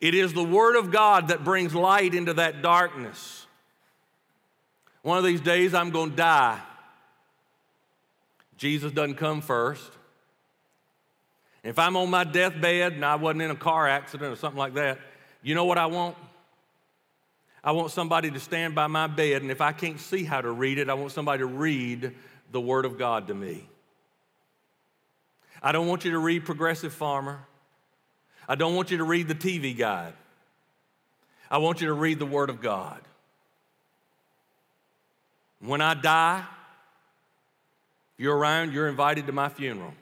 It 0.00 0.14
is 0.14 0.32
the 0.32 0.44
Word 0.44 0.76
of 0.76 0.90
God 0.90 1.28
that 1.28 1.44
brings 1.44 1.74
light 1.74 2.14
into 2.14 2.34
that 2.34 2.62
darkness. 2.62 3.46
One 5.02 5.18
of 5.18 5.24
these 5.24 5.40
days 5.40 5.72
I'm 5.74 5.90
going 5.90 6.10
to 6.10 6.16
die. 6.16 6.60
Jesus 8.56 8.92
doesn't 8.92 9.16
come 9.16 9.40
first. 9.40 9.90
If 11.62 11.78
I'm 11.78 11.96
on 11.96 12.10
my 12.10 12.24
deathbed 12.24 12.92
and 12.92 13.04
I 13.04 13.16
wasn't 13.16 13.42
in 13.42 13.50
a 13.50 13.56
car 13.56 13.88
accident 13.88 14.32
or 14.32 14.36
something 14.36 14.58
like 14.58 14.74
that, 14.74 14.98
you 15.42 15.54
know 15.54 15.64
what 15.64 15.78
I 15.78 15.86
want? 15.86 16.16
I 17.62 17.72
want 17.72 17.90
somebody 17.90 18.30
to 18.30 18.38
stand 18.38 18.74
by 18.76 18.86
my 18.86 19.08
bed, 19.08 19.42
and 19.42 19.50
if 19.50 19.60
I 19.60 19.72
can't 19.72 19.98
see 19.98 20.22
how 20.22 20.40
to 20.40 20.50
read 20.50 20.78
it, 20.78 20.88
I 20.88 20.94
want 20.94 21.10
somebody 21.10 21.40
to 21.40 21.46
read 21.46 22.14
the 22.52 22.60
Word 22.60 22.84
of 22.84 22.96
God 22.96 23.26
to 23.26 23.34
me. 23.34 23.68
I 25.60 25.72
don't 25.72 25.88
want 25.88 26.04
you 26.04 26.12
to 26.12 26.18
read 26.18 26.44
Progressive 26.44 26.92
Farmer. 26.92 27.40
I 28.48 28.54
don't 28.54 28.74
want 28.74 28.90
you 28.90 28.98
to 28.98 29.04
read 29.04 29.28
the 29.28 29.34
TV 29.34 29.76
guide. 29.76 30.12
I 31.50 31.58
want 31.58 31.80
you 31.80 31.88
to 31.88 31.92
read 31.92 32.18
the 32.18 32.26
Word 32.26 32.50
of 32.50 32.60
God. 32.60 33.00
When 35.60 35.80
I 35.80 35.94
die, 35.94 36.44
if 38.14 38.20
you're 38.22 38.36
around, 38.36 38.72
you're 38.72 38.88
invited 38.88 39.26
to 39.26 39.32
my 39.32 39.48
funeral. 39.48 39.94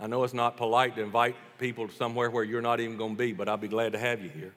I 0.00 0.08
know 0.08 0.24
it's 0.24 0.34
not 0.34 0.56
polite 0.56 0.96
to 0.96 1.02
invite 1.02 1.36
people 1.58 1.88
somewhere 1.88 2.30
where 2.30 2.42
you're 2.42 2.62
not 2.62 2.80
even 2.80 2.96
going 2.96 3.12
to 3.12 3.18
be, 3.18 3.32
but 3.32 3.48
I'll 3.48 3.56
be 3.56 3.68
glad 3.68 3.92
to 3.92 3.98
have 3.98 4.20
you 4.20 4.28
here. 4.28 4.52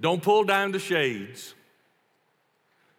Don't 0.00 0.22
pull 0.22 0.44
down 0.44 0.72
the 0.72 0.78
shades. 0.78 1.54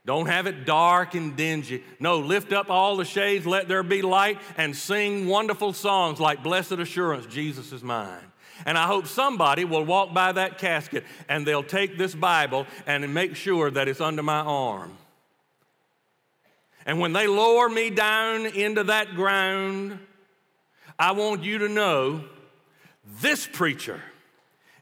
Don't 0.08 0.28
have 0.28 0.48
it 0.48 0.66
dark 0.66 1.16
and 1.16 1.36
dingy. 1.36 1.84
No, 2.00 2.20
lift 2.20 2.54
up 2.54 2.70
all 2.70 2.96
the 2.96 3.04
shades, 3.04 3.46
let 3.46 3.68
there 3.68 3.84
be 3.84 4.02
light, 4.02 4.40
and 4.56 4.74
sing 4.74 5.28
wonderful 5.28 5.74
songs 5.74 6.22
like 6.22 6.42
Blessed 6.42 6.72
Assurance, 6.72 7.26
Jesus 7.26 7.74
is 7.74 7.84
mine. 7.84 8.24
And 8.66 8.78
I 8.78 8.88
hope 8.88 9.08
somebody 9.08 9.66
will 9.66 9.84
walk 9.84 10.14
by 10.14 10.32
that 10.32 10.60
casket 10.60 11.04
and 11.28 11.46
they'll 11.46 11.62
take 11.62 11.98
this 11.98 12.16
Bible 12.16 12.66
and 12.86 13.14
make 13.14 13.36
sure 13.36 13.70
that 13.70 13.90
it's 13.90 14.00
under 14.00 14.24
my 14.24 14.40
arm. 14.40 14.94
And 16.86 17.02
when 17.02 17.12
they 17.12 17.28
lower 17.28 17.68
me 17.68 17.90
down 17.90 18.46
into 18.46 18.86
that 18.86 19.14
ground, 19.14 20.00
I 20.98 21.12
want 21.12 21.44
you 21.44 21.58
to 21.58 21.68
know 21.68 22.24
this 23.20 23.46
preacher 23.46 24.02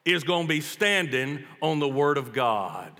is 0.05 0.23
going 0.23 0.43
to 0.43 0.49
be 0.49 0.61
standing 0.61 1.45
on 1.63 1.79
the 1.79 1.89
Word 1.89 2.19
of 2.19 2.31
God. 2.31 2.91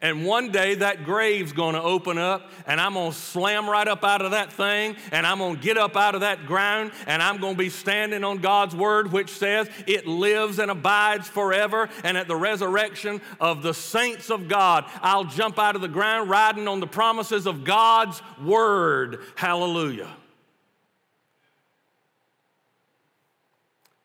And 0.00 0.24
one 0.24 0.52
day 0.52 0.76
that 0.76 1.04
grave's 1.04 1.52
gonna 1.52 1.82
open 1.82 2.18
up, 2.18 2.50
and 2.68 2.80
I'm 2.80 2.94
gonna 2.94 3.12
slam 3.12 3.68
right 3.68 3.88
up 3.88 4.04
out 4.04 4.22
of 4.22 4.30
that 4.30 4.52
thing, 4.52 4.96
and 5.10 5.26
I'm 5.26 5.38
gonna 5.38 5.58
get 5.58 5.76
up 5.76 5.96
out 5.96 6.14
of 6.14 6.20
that 6.20 6.46
ground, 6.46 6.92
and 7.08 7.20
I'm 7.20 7.38
gonna 7.38 7.56
be 7.56 7.68
standing 7.68 8.22
on 8.22 8.38
God's 8.38 8.76
word, 8.76 9.10
which 9.10 9.30
says 9.30 9.68
it 9.88 10.06
lives 10.06 10.60
and 10.60 10.70
abides 10.70 11.28
forever. 11.28 11.88
And 12.04 12.16
at 12.16 12.28
the 12.28 12.36
resurrection 12.36 13.20
of 13.40 13.62
the 13.62 13.74
saints 13.74 14.30
of 14.30 14.46
God, 14.46 14.84
I'll 15.02 15.24
jump 15.24 15.58
out 15.58 15.74
of 15.74 15.82
the 15.82 15.88
ground 15.88 16.30
riding 16.30 16.68
on 16.68 16.78
the 16.78 16.86
promises 16.86 17.46
of 17.46 17.64
God's 17.64 18.22
word. 18.40 19.18
Hallelujah. 19.34 20.10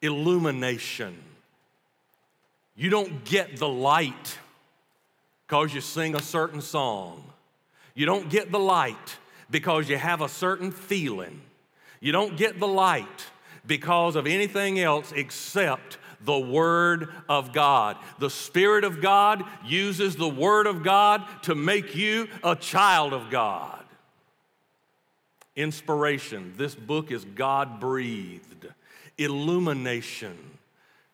Illumination. 0.02 1.16
You 2.76 2.90
don't 2.90 3.24
get 3.24 3.58
the 3.58 3.70
light 3.70 4.40
because 5.54 5.72
you 5.72 5.82
sing 5.82 6.16
a 6.16 6.20
certain 6.20 6.62
song. 6.62 7.24
You 7.94 8.08
don't 8.08 8.28
get 8.28 8.52
the 8.52 8.58
light 8.58 9.18
because 9.52 9.88
you 9.88 9.98
have 9.98 10.22
a 10.22 10.28
certain 10.28 10.72
feeling. 10.72 11.42
You 12.00 12.12
don't 12.12 12.36
get 12.36 12.60
the 12.60 12.68
light 12.68 13.28
because 13.64 14.16
of 14.16 14.26
anything 14.26 14.80
else 14.80 15.12
except 15.12 16.00
the 16.22 16.40
Word 16.40 17.10
of 17.30 17.54
God. 17.54 17.98
The 18.18 18.32
Spirit 18.32 18.84
of 18.84 19.00
God 19.00 19.44
uses 19.64 20.16
the 20.16 20.28
Word 20.28 20.66
of 20.66 20.82
God 20.82 21.24
to 21.44 21.54
make 21.54 21.96
you 21.96 22.30
a 22.44 22.56
child 22.56 23.14
of 23.14 23.30
God. 23.30 23.86
Inspiration. 25.56 26.56
This 26.58 26.74
book 26.74 27.12
is 27.12 27.26
God 27.26 27.80
breathed. 27.80 28.70
Illumination. 29.20 30.36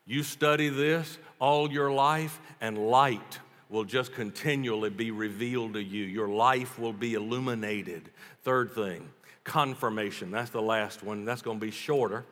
You 0.06 0.23
study 0.23 0.69
this 0.69 1.17
all 1.39 1.69
your 1.69 1.91
life, 1.91 2.39
and 2.62 2.78
light 2.78 3.39
will 3.69 3.84
just 3.84 4.13
continually 4.13 4.89
be 4.89 5.12
revealed 5.12 5.73
to 5.73 5.84
you. 5.84 6.03
Your 6.03 6.27
life 6.27 6.79
will 6.79 6.93
be 6.93 7.13
illuminated. 7.13 8.10
Third 8.43 8.71
thing, 8.71 9.08
confirmation. 9.43 10.32
That's 10.32 10.49
the 10.49 10.62
last 10.62 11.03
one. 11.03 11.23
That's 11.23 11.43
going 11.43 11.60
to 11.60 11.65
be 11.65 11.71
shorter, 11.71 12.25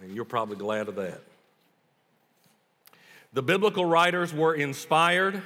and 0.00 0.14
you're 0.14 0.24
probably 0.24 0.56
glad 0.56 0.88
of 0.88 0.94
that. 0.96 1.20
The 3.32 3.42
biblical 3.42 3.84
writers 3.84 4.32
were 4.32 4.54
inspired, 4.54 5.42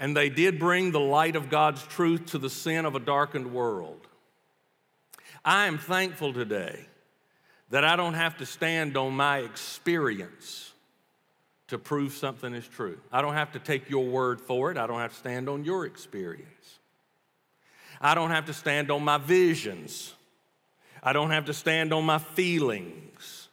and 0.00 0.16
they 0.16 0.28
did 0.28 0.58
bring 0.58 0.90
the 0.90 1.00
light 1.00 1.36
of 1.36 1.48
God's 1.48 1.84
truth 1.86 2.26
to 2.26 2.38
the 2.38 2.50
sin 2.50 2.84
of 2.84 2.96
a 2.96 3.00
darkened 3.00 3.54
world. 3.54 4.00
I 5.44 5.66
am 5.66 5.78
thankful 5.78 6.32
today 6.32 6.86
that 7.70 7.84
I 7.84 7.94
don't 7.94 8.14
have 8.14 8.36
to 8.38 8.46
stand 8.46 8.96
on 8.96 9.14
my 9.14 9.38
experience 9.38 10.71
to 11.72 11.78
prove 11.78 12.12
something 12.12 12.54
is 12.54 12.68
true. 12.68 12.98
I 13.10 13.22
don't 13.22 13.34
have 13.34 13.52
to 13.52 13.58
take 13.58 13.90
your 13.90 14.04
word 14.04 14.40
for 14.40 14.70
it, 14.70 14.78
I 14.78 14.86
don't 14.86 15.00
have 15.00 15.12
to 15.12 15.18
stand 15.18 15.48
on 15.48 15.64
your 15.64 15.84
experience. 15.84 16.78
I 18.00 18.14
don't 18.14 18.30
have 18.30 18.46
to 18.46 18.52
stand 18.52 18.90
on 18.90 19.04
my 19.04 19.18
visions. 19.18 20.14
I 21.02 21.12
don't 21.12 21.30
have 21.30 21.46
to 21.46 21.54
stand 21.54 21.92
on 21.92 22.04
my 22.04 22.18
feelings. 22.18 23.48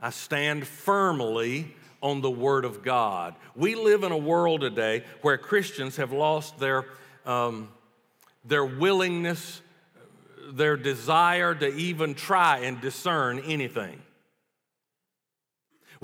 I 0.00 0.10
stand 0.10 0.66
firmly 0.66 1.74
on 2.02 2.20
the 2.20 2.30
Word 2.30 2.66
of 2.66 2.82
God. 2.82 3.34
We 3.56 3.74
live 3.74 4.02
in 4.04 4.12
a 4.12 4.18
world 4.18 4.60
today 4.60 5.02
where 5.22 5.38
Christians 5.38 5.96
have 5.96 6.12
lost 6.12 6.58
their, 6.58 6.84
um, 7.24 7.70
their 8.44 8.64
willingness, 8.64 9.62
their 10.52 10.76
desire 10.76 11.54
to 11.54 11.74
even 11.74 12.14
try 12.14 12.58
and 12.58 12.80
discern 12.80 13.40
anything. 13.40 14.03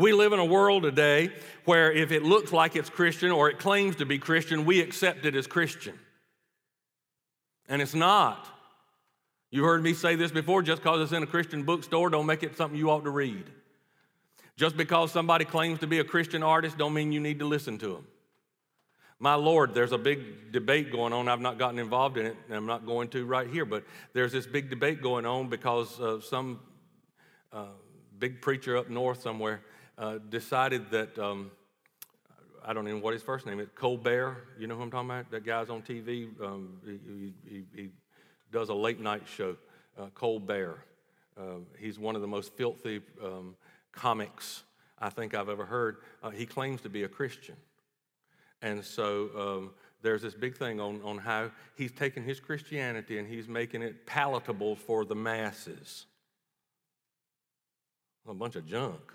We 0.01 0.15
live 0.15 0.33
in 0.33 0.39
a 0.39 0.45
world 0.47 0.85
today 0.85 1.31
where 1.67 1.93
if 1.93 2.11
it 2.11 2.23
looks 2.23 2.55
like 2.55 2.75
it's 2.75 2.89
Christian 2.89 3.31
or 3.31 3.51
it 3.51 3.59
claims 3.59 3.97
to 3.97 4.07
be 4.07 4.19
Christian, 4.19 4.65
we 4.65 4.81
accept 4.81 5.27
it 5.27 5.37
as 5.37 5.47
Christian. 5.47 5.93
And 7.69 7.83
it's 7.83 7.95
not. 7.95 8.49
You 9.51 9.63
heard 9.65 9.83
me 9.83 9.93
say 9.93 10.17
this 10.17 10.33
before 10.33 10.63
just 10.63 10.83
because 10.83 11.03
it's 11.03 11.13
in 11.13 11.23
a 11.23 11.27
Christian 11.27 11.65
bookstore, 11.65 12.09
don't 12.09 12.25
make 12.25 12.43
it 12.43 12.57
something 12.57 12.79
you 12.79 12.91
ought 12.91 13.05
to 13.05 13.11
read. 13.11 13.45
Just 14.57 14.75
because 14.75 15.13
somebody 15.13 15.45
claims 15.45 15.81
to 15.81 15.87
be 15.87 15.99
a 15.99 16.05
Christian 16.05 16.43
artist, 16.43 16.79
don't 16.79 16.95
mean 16.95 17.13
you 17.13 17.21
need 17.21 17.41
to 17.41 17.45
listen 17.45 17.77
to 17.77 17.89
them. 17.89 18.07
My 19.19 19.35
Lord, 19.35 19.75
there's 19.75 19.93
a 19.93 19.99
big 19.99 20.51
debate 20.51 20.91
going 20.91 21.13
on. 21.13 21.29
I've 21.29 21.43
not 21.43 21.59
gotten 21.59 21.79
involved 21.79 22.17
in 22.17 22.25
it, 22.25 22.37
and 22.49 22.57
I'm 22.57 22.65
not 22.65 22.87
going 22.87 23.09
to 23.09 23.27
right 23.27 23.51
here, 23.51 23.67
but 23.67 23.85
there's 24.15 24.33
this 24.33 24.47
big 24.47 24.71
debate 24.71 25.03
going 25.03 25.27
on 25.27 25.51
because 25.51 26.01
uh, 26.01 26.23
some 26.23 26.61
uh, 27.53 27.67
big 28.19 28.41
preacher 28.41 28.79
up 28.79 28.89
north 28.89 29.21
somewhere 29.21 29.61
uh, 30.01 30.19
decided 30.31 30.91
that, 30.91 31.17
um, 31.19 31.51
I 32.65 32.73
don't 32.73 32.89
even 32.89 32.99
know 32.99 33.05
what 33.05 33.13
his 33.13 33.23
first 33.23 33.45
name 33.45 33.61
is, 33.61 33.69
Colbert, 33.75 34.37
you 34.59 34.67
know 34.67 34.75
who 34.75 34.83
I'm 34.83 34.91
talking 34.91 35.11
about? 35.11 35.31
That 35.31 35.45
guy's 35.45 35.69
on 35.69 35.83
TV. 35.83 36.29
Um, 36.43 36.81
he, 36.85 37.33
he, 37.49 37.65
he, 37.77 37.89
does 38.51 38.69
a 38.69 38.75
late 38.75 38.99
night 38.99 39.23
show, 39.29 39.57
uh, 39.97 40.07
Colbert. 40.13 40.83
Uh, 41.39 41.59
he's 41.79 42.01
one 42.01 42.17
of 42.17 42.21
the 42.21 42.27
most 42.27 42.53
filthy 42.55 43.01
um, 43.23 43.55
comics 43.93 44.65
I 44.99 45.09
think 45.09 45.35
I've 45.35 45.49
ever 45.49 45.65
heard. 45.65 45.99
Uh, 46.21 46.31
he 46.31 46.47
claims 46.47 46.81
to 46.81 46.89
be 46.89 47.05
a 47.05 47.09
Christian. 47.09 47.55
And 48.61 48.85
so 48.85 49.31
um, 49.39 49.71
there's 50.03 50.23
this 50.23 50.35
big 50.35 50.57
thing 50.57 50.81
on, 50.81 51.01
on 51.05 51.19
how 51.19 51.53
he's 51.77 51.93
taking 51.93 52.25
his 52.25 52.41
Christianity 52.41 53.19
and 53.19 53.29
he's 53.29 53.47
making 53.47 53.83
it 53.83 54.05
palatable 54.05 54.75
for 54.75 55.05
the 55.05 55.15
masses. 55.15 56.07
A 58.29 58.35
bunch 58.35 58.57
of 58.57 58.67
junk. 58.67 59.13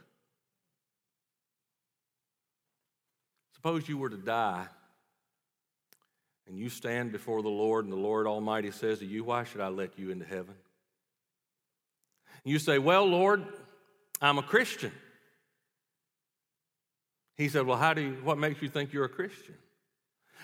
Suppose 3.56 3.90
you 3.90 3.98
were 3.98 4.10
to 4.10 4.18
die 4.18 4.68
and 6.48 6.58
you 6.58 6.70
stand 6.70 7.12
before 7.12 7.42
the 7.42 7.50
Lord, 7.50 7.86
and 7.86 7.92
the 7.92 7.98
Lord 7.98 8.28
Almighty 8.28 8.70
says 8.72 9.00
to 9.00 9.06
you, 9.06 9.24
Why 9.24 9.44
should 9.44 9.62
I 9.62 9.70
let 9.70 9.98
you 9.98 10.12
into 10.12 10.26
heaven? 10.26 10.54
And 12.44 12.52
you 12.52 12.60
say, 12.60 12.78
Well, 12.78 13.06
Lord, 13.06 13.44
I'm 14.22 14.38
a 14.38 14.44
Christian. 14.44 14.92
He 17.38 17.50
said, 17.50 17.66
Well, 17.66 17.78
how 17.78 17.94
do 17.94 18.02
you, 18.02 18.18
what 18.24 18.38
makes 18.38 18.62
you 18.62 18.70
think 18.70 18.94
you're 18.94 19.06
a 19.06 19.10
Christian? 19.10 19.56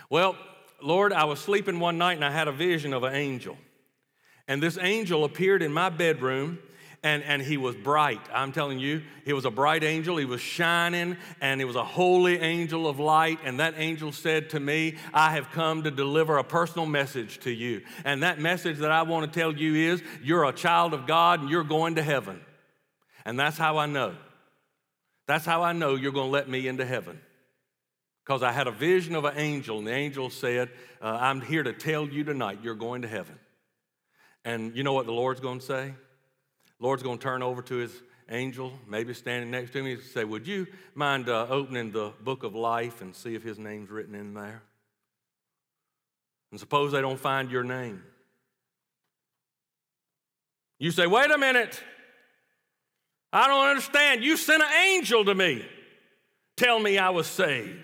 Well, 0.10 0.36
Lord, 0.82 1.14
I 1.14 1.26
was 1.26 1.40
sleeping 1.40 1.80
one 1.80 1.98
night 1.98 2.14
and 2.14 2.26
I 2.26 2.32
had 2.32 2.48
a 2.48 2.52
vision 2.52 2.94
of 2.94 3.04
an 3.04 3.14
angel. 3.14 3.58
And 4.48 4.62
this 4.62 4.78
angel 4.82 5.24
appeared 5.24 5.62
in 5.62 5.72
my 5.72 5.90
bedroom 5.90 6.58
and, 7.04 7.24
and 7.24 7.42
he 7.42 7.58
was 7.58 7.76
bright. 7.76 8.22
I'm 8.32 8.52
telling 8.52 8.78
you, 8.78 9.02
he 9.26 9.34
was 9.34 9.46
a 9.46 9.50
bright 9.50 9.84
angel. 9.84 10.18
He 10.18 10.26
was 10.26 10.40
shining, 10.40 11.18
and 11.40 11.60
he 11.60 11.66
was 11.66 11.76
a 11.76 11.84
holy 11.84 12.38
angel 12.38 12.88
of 12.88 13.00
light. 13.00 13.40
And 13.44 13.60
that 13.60 13.74
angel 13.78 14.12
said 14.12 14.52
to 14.52 14.60
me, 14.60 14.98
I 15.12 15.32
have 15.32 15.50
come 15.50 15.84
to 15.84 15.92
deliver 15.92 16.38
a 16.38 16.44
personal 16.44 16.86
message 16.86 17.40
to 17.40 17.52
you. 17.52 17.82
And 18.06 18.22
that 18.22 18.40
message 18.40 18.78
that 18.80 18.92
I 18.92 19.02
want 19.02 19.32
to 19.32 19.40
tell 19.40 19.56
you 19.56 19.92
is, 19.92 20.04
you're 20.22 20.46
a 20.46 20.54
child 20.54 20.94
of 20.94 21.08
God 21.08 21.42
and 21.42 21.50
you're 21.50 21.64
going 21.64 21.96
to 21.96 22.04
heaven. 22.04 22.40
And 23.26 23.40
that's 23.40 23.58
how 23.58 23.78
I 23.78 23.88
know. 23.88 24.16
That's 25.28 25.46
how 25.46 25.64
I 25.64 25.74
know 25.74 25.96
you're 25.96 26.12
going 26.12 26.28
to 26.28 26.32
let 26.32 26.50
me 26.50 26.68
into 26.68 26.86
heaven. 26.86 27.20
Because 28.24 28.44
I 28.44 28.52
had 28.52 28.68
a 28.68 28.72
vision 28.72 29.16
of 29.16 29.26
an 29.26 29.38
angel, 29.38 29.80
and 29.80 29.88
the 29.88 29.94
angel 29.94 30.30
said, 30.30 30.70
uh, 31.02 31.18
I'm 31.20 31.42
here 31.42 31.64
to 31.64 31.74
tell 31.74 32.08
you 32.08 32.24
tonight 32.24 32.60
you're 32.62 32.76
going 32.76 33.02
to 33.02 33.08
heaven. 33.08 33.40
And 34.46 34.76
you 34.78 34.84
know 34.84 34.94
what 34.94 35.08
the 35.08 35.14
Lord's 35.14 35.40
going 35.40 35.60
to 35.60 35.66
say? 35.66 35.94
Lord's 36.82 37.04
going 37.04 37.20
to 37.20 37.24
turn 37.24 37.44
over 37.44 37.62
to 37.62 37.76
his 37.76 38.02
angel, 38.28 38.74
maybe 38.88 39.14
standing 39.14 39.52
next 39.52 39.72
to 39.74 39.84
me, 39.84 39.94
and 39.94 40.02
say, 40.02 40.24
Would 40.24 40.48
you 40.48 40.66
mind 40.96 41.30
uh, 41.30 41.46
opening 41.48 41.92
the 41.92 42.12
book 42.22 42.44
of 42.44 42.56
life 42.56 43.02
and 43.02 43.16
see 43.16 43.36
if 43.36 43.44
his 43.44 43.60
name's 43.60 43.92
written 43.92 44.16
in 44.16 44.34
there? 44.34 44.64
And 46.50 46.60
suppose 46.60 46.92
they 46.92 47.02
don't 47.02 47.20
find 47.20 47.52
your 47.52 47.64
name. 47.64 48.02
You 50.80 50.90
say, 50.90 51.06
Wait 51.06 51.30
a 51.30 51.38
minute. 51.38 51.82
I 53.32 53.48
don't 53.48 53.70
understand. 53.70 54.24
You 54.24 54.36
sent 54.36 54.62
an 54.62 54.74
angel 54.74 55.24
to 55.24 55.36
me. 55.36 55.64
Tell 56.58 56.80
me 56.80 56.98
I 56.98 57.12
was 57.12 57.28
saved. 57.28 57.78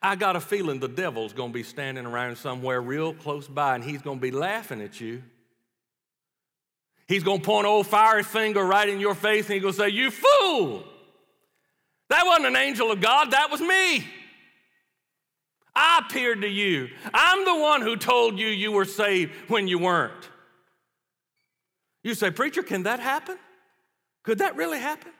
I 0.00 0.16
got 0.16 0.36
a 0.36 0.40
feeling 0.40 0.80
the 0.80 0.88
devil's 0.88 1.32
going 1.32 1.50
to 1.50 1.54
be 1.54 1.62
standing 1.62 2.06
around 2.06 2.38
somewhere 2.38 2.80
real 2.80 3.12
close 3.12 3.48
by 3.48 3.74
and 3.74 3.84
he's 3.84 4.00
going 4.00 4.18
to 4.18 4.22
be 4.22 4.30
laughing 4.30 4.80
at 4.80 4.98
you 4.98 5.22
He's 7.06 7.22
going 7.22 7.40
to 7.40 7.44
point 7.44 7.66
an 7.66 7.72
old 7.72 7.86
fiery 7.86 8.22
finger 8.22 8.64
right 8.64 8.88
in 8.88 9.00
your 9.00 9.14
face 9.14 9.46
and 9.46 9.54
he's 9.54 9.62
going 9.62 9.74
to 9.74 9.80
say, 9.80 9.88
You 9.88 10.10
fool! 10.10 10.84
That 12.10 12.24
wasn't 12.26 12.46
an 12.46 12.56
angel 12.56 12.90
of 12.90 13.00
God, 13.00 13.32
that 13.32 13.50
was 13.50 13.60
me. 13.60 14.06
I 15.74 16.02
appeared 16.06 16.42
to 16.42 16.48
you. 16.48 16.88
I'm 17.12 17.44
the 17.44 17.56
one 17.56 17.82
who 17.82 17.96
told 17.96 18.38
you 18.38 18.46
you 18.46 18.72
were 18.72 18.84
saved 18.84 19.32
when 19.48 19.66
you 19.66 19.78
weren't. 19.78 20.30
You 22.02 22.14
say, 22.14 22.30
Preacher, 22.30 22.62
can 22.62 22.84
that 22.84 23.00
happen? 23.00 23.38
Could 24.22 24.38
that 24.38 24.56
really 24.56 24.78
happen? 24.78 25.12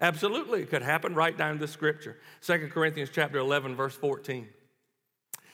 Absolutely, 0.00 0.62
it 0.62 0.70
could 0.70 0.82
happen 0.82 1.14
right 1.14 1.36
down 1.36 1.58
the 1.58 1.68
scripture. 1.68 2.18
2 2.42 2.68
Corinthians 2.72 3.10
chapter 3.12 3.38
11, 3.38 3.74
verse 3.76 3.94
14. 3.94 4.48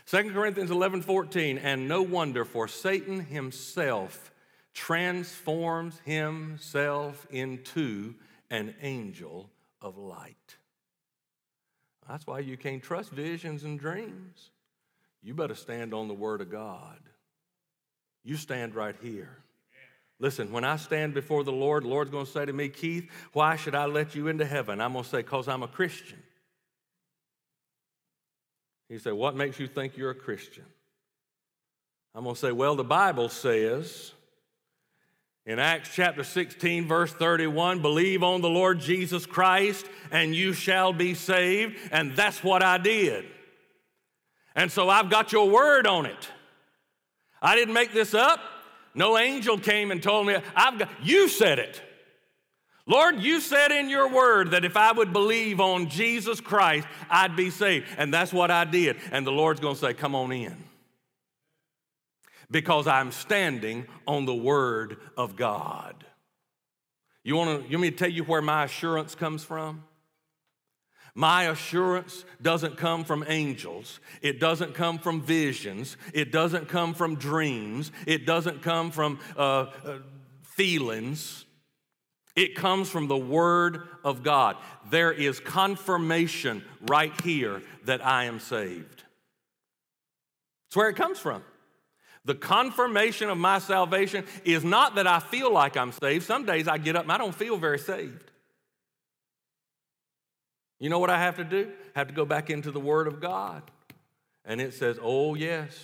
2 0.06 0.32
Corinthians 0.32 0.70
11, 0.70 1.02
14, 1.02 1.58
and 1.58 1.86
no 1.86 2.02
wonder, 2.02 2.44
for 2.44 2.66
Satan 2.66 3.20
himself 3.20 4.30
transforms 4.74 6.00
himself 6.04 7.26
into 7.30 8.14
an 8.50 8.74
angel 8.82 9.50
of 9.80 9.98
light. 9.98 10.56
That's 12.08 12.26
why 12.26 12.40
you 12.40 12.56
can't 12.56 12.82
trust 12.82 13.10
visions 13.10 13.64
and 13.64 13.78
dreams. 13.78 14.50
You 15.22 15.34
better 15.34 15.54
stand 15.54 15.94
on 15.94 16.08
the 16.08 16.14
Word 16.14 16.40
of 16.40 16.50
God. 16.50 16.98
You 18.24 18.36
stand 18.36 18.74
right 18.74 18.96
here. 19.00 19.38
Listen, 20.18 20.52
when 20.52 20.64
I 20.64 20.76
stand 20.76 21.14
before 21.14 21.44
the 21.44 21.52
Lord, 21.52 21.84
the 21.84 21.88
Lord's 21.88 22.10
going 22.10 22.26
to 22.26 22.30
say 22.30 22.44
to 22.44 22.52
me, 22.52 22.68
Keith, 22.68 23.08
why 23.32 23.56
should 23.56 23.74
I 23.74 23.86
let 23.86 24.14
you 24.14 24.28
into 24.28 24.44
heaven? 24.44 24.80
I'm 24.80 24.92
going 24.92 25.04
to 25.04 25.10
say, 25.10 25.18
because 25.18 25.48
I'm 25.48 25.62
a 25.62 25.68
Christian. 25.68 26.22
He 28.90 28.98
said, 28.98 29.14
What 29.14 29.36
makes 29.36 29.58
you 29.58 29.68
think 29.68 29.96
you're 29.96 30.10
a 30.10 30.14
Christian? 30.14 30.66
I'm 32.14 32.24
going 32.24 32.34
to 32.34 32.40
say, 32.40 32.52
Well, 32.52 32.74
the 32.74 32.84
Bible 32.84 33.28
says 33.28 34.12
in 35.50 35.58
Acts 35.58 35.90
chapter 35.92 36.22
16, 36.22 36.86
verse 36.86 37.12
31, 37.12 37.82
believe 37.82 38.22
on 38.22 38.40
the 38.40 38.48
Lord 38.48 38.78
Jesus 38.78 39.26
Christ 39.26 39.84
and 40.12 40.32
you 40.32 40.52
shall 40.52 40.92
be 40.92 41.12
saved. 41.12 41.76
And 41.90 42.14
that's 42.14 42.44
what 42.44 42.62
I 42.62 42.78
did. 42.78 43.24
And 44.54 44.70
so 44.70 44.88
I've 44.88 45.10
got 45.10 45.32
your 45.32 45.50
word 45.50 45.88
on 45.88 46.06
it. 46.06 46.28
I 47.42 47.56
didn't 47.56 47.74
make 47.74 47.92
this 47.92 48.14
up. 48.14 48.38
No 48.94 49.18
angel 49.18 49.58
came 49.58 49.90
and 49.90 50.00
told 50.00 50.28
me, 50.28 50.36
I've 50.54 50.78
got, 50.78 50.88
you 51.02 51.26
said 51.26 51.58
it. 51.58 51.82
Lord, 52.86 53.20
you 53.20 53.40
said 53.40 53.72
in 53.72 53.90
your 53.90 54.08
word 54.08 54.52
that 54.52 54.64
if 54.64 54.76
I 54.76 54.92
would 54.92 55.12
believe 55.12 55.58
on 55.58 55.88
Jesus 55.88 56.40
Christ, 56.40 56.86
I'd 57.10 57.34
be 57.34 57.50
saved. 57.50 57.88
And 57.98 58.14
that's 58.14 58.32
what 58.32 58.52
I 58.52 58.64
did. 58.64 58.98
And 59.10 59.26
the 59.26 59.32
Lord's 59.32 59.58
going 59.58 59.74
to 59.74 59.80
say, 59.80 59.94
Come 59.94 60.14
on 60.14 60.30
in 60.30 60.69
because 62.50 62.86
I'm 62.86 63.12
standing 63.12 63.86
on 64.06 64.26
the 64.26 64.34
Word 64.34 64.98
of 65.16 65.36
God. 65.36 66.04
You 67.22 67.36
want, 67.36 67.62
to, 67.64 67.70
you 67.70 67.76
want 67.76 67.82
me 67.82 67.90
to 67.90 67.96
tell 67.96 68.10
you 68.10 68.24
where 68.24 68.42
my 68.42 68.64
assurance 68.64 69.14
comes 69.14 69.44
from? 69.44 69.84
My 71.14 71.44
assurance 71.44 72.24
doesn't 72.40 72.76
come 72.76 73.04
from 73.04 73.24
angels. 73.26 74.00
It 74.22 74.40
doesn't 74.40 74.74
come 74.74 74.98
from 74.98 75.20
visions. 75.20 75.96
It 76.14 76.32
doesn't 76.32 76.68
come 76.68 76.94
from 76.94 77.16
dreams. 77.16 77.90
It 78.06 78.26
doesn't 78.26 78.62
come 78.62 78.90
from 78.90 79.18
uh, 79.36 79.66
uh, 79.84 79.98
feelings. 80.42 81.44
It 82.36 82.54
comes 82.54 82.88
from 82.88 83.08
the 83.08 83.16
Word 83.16 83.82
of 84.04 84.22
God. 84.22 84.56
There 84.90 85.12
is 85.12 85.40
confirmation 85.40 86.64
right 86.88 87.12
here 87.22 87.62
that 87.84 88.04
I 88.06 88.24
am 88.24 88.38
saved. 88.38 89.02
That's 90.68 90.76
where 90.76 90.88
it 90.88 90.96
comes 90.96 91.18
from. 91.18 91.42
The 92.24 92.34
confirmation 92.34 93.30
of 93.30 93.38
my 93.38 93.58
salvation 93.58 94.24
is 94.44 94.62
not 94.62 94.96
that 94.96 95.06
I 95.06 95.20
feel 95.20 95.52
like 95.52 95.76
I'm 95.76 95.92
saved. 95.92 96.26
Some 96.26 96.44
days 96.44 96.68
I 96.68 96.78
get 96.78 96.96
up 96.96 97.04
and 97.04 97.12
I 97.12 97.18
don't 97.18 97.34
feel 97.34 97.56
very 97.56 97.78
saved. 97.78 98.30
You 100.78 100.90
know 100.90 100.98
what 100.98 101.10
I 101.10 101.18
have 101.18 101.36
to 101.36 101.44
do? 101.44 101.70
I 101.94 101.98
have 101.98 102.08
to 102.08 102.14
go 102.14 102.24
back 102.24 102.50
into 102.50 102.70
the 102.70 102.80
Word 102.80 103.06
of 103.06 103.20
God. 103.20 103.62
And 104.44 104.60
it 104.60 104.74
says, 104.74 104.98
Oh, 105.02 105.34
yes, 105.34 105.78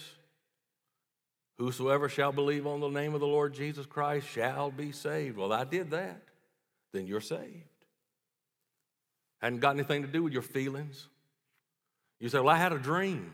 whosoever 1.59 2.09
shall 2.09 2.33
believe 2.33 2.67
on 2.67 2.81
the 2.81 2.89
name 2.89 3.15
of 3.15 3.21
the 3.21 3.27
Lord 3.27 3.55
Jesus 3.55 3.87
Christ 3.87 4.27
shall 4.29 4.71
be 4.71 4.93
saved. 4.93 5.37
Well, 5.37 5.53
I 5.53 5.65
did 5.65 5.91
that. 5.91 6.23
Then 6.93 7.07
you're 7.07 7.21
saved. 7.21 7.65
Hadn't 9.41 9.61
got 9.61 9.75
anything 9.75 10.03
to 10.03 10.09
do 10.09 10.23
with 10.23 10.33
your 10.33 10.43
feelings. 10.43 11.09
You 12.19 12.29
say, 12.29 12.41
Well, 12.41 12.55
I 12.55 12.59
had 12.59 12.73
a 12.73 12.79
dream 12.79 13.33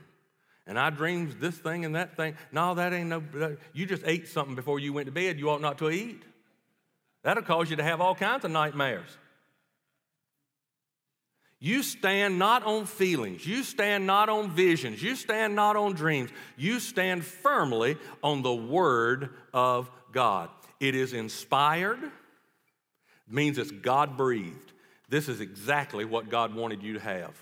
and 0.66 0.78
I 0.78 0.90
dreamed 0.90 1.36
this 1.40 1.56
thing 1.56 1.84
and 1.84 1.96
that 1.96 2.16
thing. 2.16 2.34
No, 2.52 2.74
that 2.74 2.92
ain't 2.92 3.08
no, 3.08 3.56
you 3.72 3.86
just 3.86 4.02
ate 4.04 4.28
something 4.28 4.54
before 4.54 4.78
you 4.78 4.92
went 4.92 5.06
to 5.06 5.12
bed 5.12 5.38
you 5.38 5.50
ought 5.50 5.60
not 5.60 5.78
to 5.78 5.90
eat. 5.90 6.22
That'll 7.22 7.42
cause 7.42 7.70
you 7.70 7.76
to 7.76 7.82
have 7.82 8.00
all 8.00 8.14
kinds 8.14 8.44
of 8.44 8.50
nightmares. 8.50 9.08
You 11.60 11.84
stand 11.84 12.40
not 12.40 12.64
on 12.64 12.86
feelings. 12.86 13.46
You 13.46 13.62
stand 13.62 14.04
not 14.04 14.28
on 14.28 14.50
visions. 14.50 15.00
You 15.00 15.14
stand 15.14 15.54
not 15.54 15.76
on 15.76 15.92
dreams. 15.92 16.30
You 16.56 16.80
stand 16.80 17.24
firmly 17.24 17.96
on 18.20 18.42
the 18.42 18.52
Word 18.52 19.30
of 19.54 19.88
God. 20.10 20.50
It 20.80 20.96
is 20.96 21.12
inspired, 21.12 22.00
means 23.28 23.58
it's 23.58 23.70
God 23.70 24.16
breathed. 24.16 24.72
This 25.08 25.28
is 25.28 25.40
exactly 25.40 26.04
what 26.04 26.28
God 26.28 26.52
wanted 26.52 26.82
you 26.82 26.94
to 26.94 27.00
have. 27.00 27.40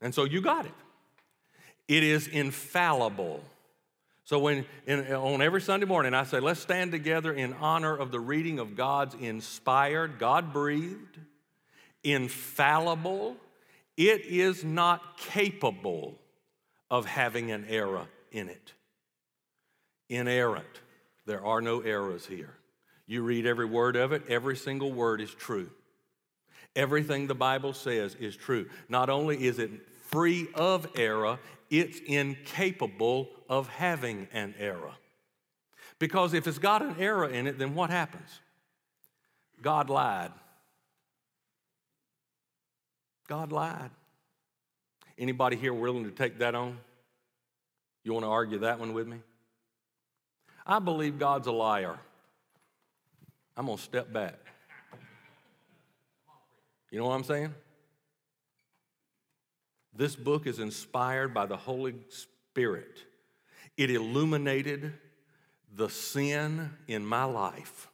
And 0.00 0.14
so 0.14 0.24
you 0.24 0.40
got 0.40 0.64
it. 0.64 0.72
It 1.88 2.02
is 2.02 2.26
infallible. 2.26 3.42
So 4.24 4.40
when 4.40 4.66
in, 4.86 5.12
on 5.12 5.40
every 5.40 5.60
Sunday 5.60 5.86
morning 5.86 6.12
I 6.12 6.24
say, 6.24 6.40
let's 6.40 6.60
stand 6.60 6.90
together 6.90 7.32
in 7.32 7.52
honor 7.54 7.96
of 7.96 8.10
the 8.10 8.18
reading 8.18 8.58
of 8.58 8.74
God's 8.74 9.14
inspired, 9.14 10.18
God-breathed, 10.18 11.18
infallible. 12.02 13.36
It 13.96 14.26
is 14.26 14.64
not 14.64 15.16
capable 15.18 16.18
of 16.90 17.06
having 17.06 17.50
an 17.50 17.66
error 17.68 18.06
in 18.32 18.48
it. 18.48 18.72
Inerrant. 20.08 20.66
There 21.24 21.44
are 21.44 21.60
no 21.60 21.80
errors 21.80 22.26
here. 22.26 22.54
You 23.06 23.22
read 23.22 23.46
every 23.46 23.66
word 23.66 23.96
of 23.96 24.12
it, 24.12 24.24
every 24.28 24.56
single 24.56 24.92
word 24.92 25.20
is 25.20 25.32
true. 25.32 25.70
Everything 26.74 27.26
the 27.26 27.34
Bible 27.34 27.72
says 27.72 28.16
is 28.16 28.36
true. 28.36 28.68
Not 28.88 29.08
only 29.08 29.44
is 29.46 29.58
it 29.58 29.70
free 30.10 30.48
of 30.54 30.86
error, 30.96 31.38
it's 31.70 31.98
incapable 32.06 33.30
of 33.48 33.68
having 33.68 34.28
an 34.32 34.54
error. 34.58 34.92
Because 35.98 36.34
if 36.34 36.46
it's 36.46 36.58
got 36.58 36.82
an 36.82 36.96
error 36.98 37.28
in 37.28 37.46
it, 37.46 37.58
then 37.58 37.74
what 37.74 37.90
happens? 37.90 38.40
God 39.62 39.88
lied. 39.88 40.32
God 43.28 43.52
lied. 43.52 43.90
Anybody 45.18 45.56
here 45.56 45.72
willing 45.72 46.04
to 46.04 46.10
take 46.10 46.38
that 46.38 46.54
on? 46.54 46.78
You 48.04 48.12
want 48.12 48.24
to 48.24 48.30
argue 48.30 48.58
that 48.58 48.78
one 48.78 48.92
with 48.92 49.08
me? 49.08 49.18
I 50.66 50.78
believe 50.78 51.18
God's 51.18 51.46
a 51.46 51.52
liar. 51.52 51.98
I'm 53.56 53.66
going 53.66 53.78
to 53.78 53.82
step 53.82 54.12
back. 54.12 54.34
You 56.90 56.98
know 56.98 57.06
what 57.06 57.14
I'm 57.14 57.24
saying? 57.24 57.54
This 59.96 60.14
book 60.14 60.46
is 60.46 60.58
inspired 60.58 61.32
by 61.32 61.46
the 61.46 61.56
Holy 61.56 61.94
Spirit. 62.08 63.04
It 63.76 63.90
illuminated 63.90 64.92
the 65.74 65.88
sin 65.88 66.70
in 66.86 67.04
my 67.04 67.24
life 67.24 67.88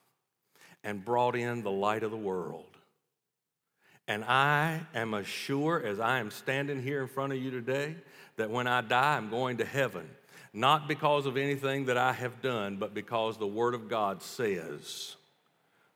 and 0.82 1.04
brought 1.04 1.36
in 1.36 1.62
the 1.62 1.70
light 1.70 2.02
of 2.02 2.10
the 2.10 2.16
world. 2.16 2.64
And 4.08 4.24
I 4.24 4.80
am 4.94 5.14
as 5.14 5.26
sure 5.26 5.80
as 5.84 6.00
I 6.00 6.18
am 6.18 6.30
standing 6.30 6.82
here 6.82 7.02
in 7.02 7.08
front 7.08 7.32
of 7.32 7.38
you 7.38 7.50
today 7.50 7.94
that 8.36 8.50
when 8.50 8.66
I 8.66 8.80
die, 8.80 9.16
I'm 9.16 9.30
going 9.30 9.58
to 9.58 9.64
heaven. 9.64 10.08
Not 10.52 10.88
because 10.88 11.24
of 11.24 11.36
anything 11.36 11.86
that 11.86 11.96
I 11.96 12.12
have 12.12 12.42
done, 12.42 12.76
but 12.76 12.94
because 12.94 13.38
the 13.38 13.46
Word 13.46 13.74
of 13.74 13.88
God 13.88 14.22
says, 14.22 15.16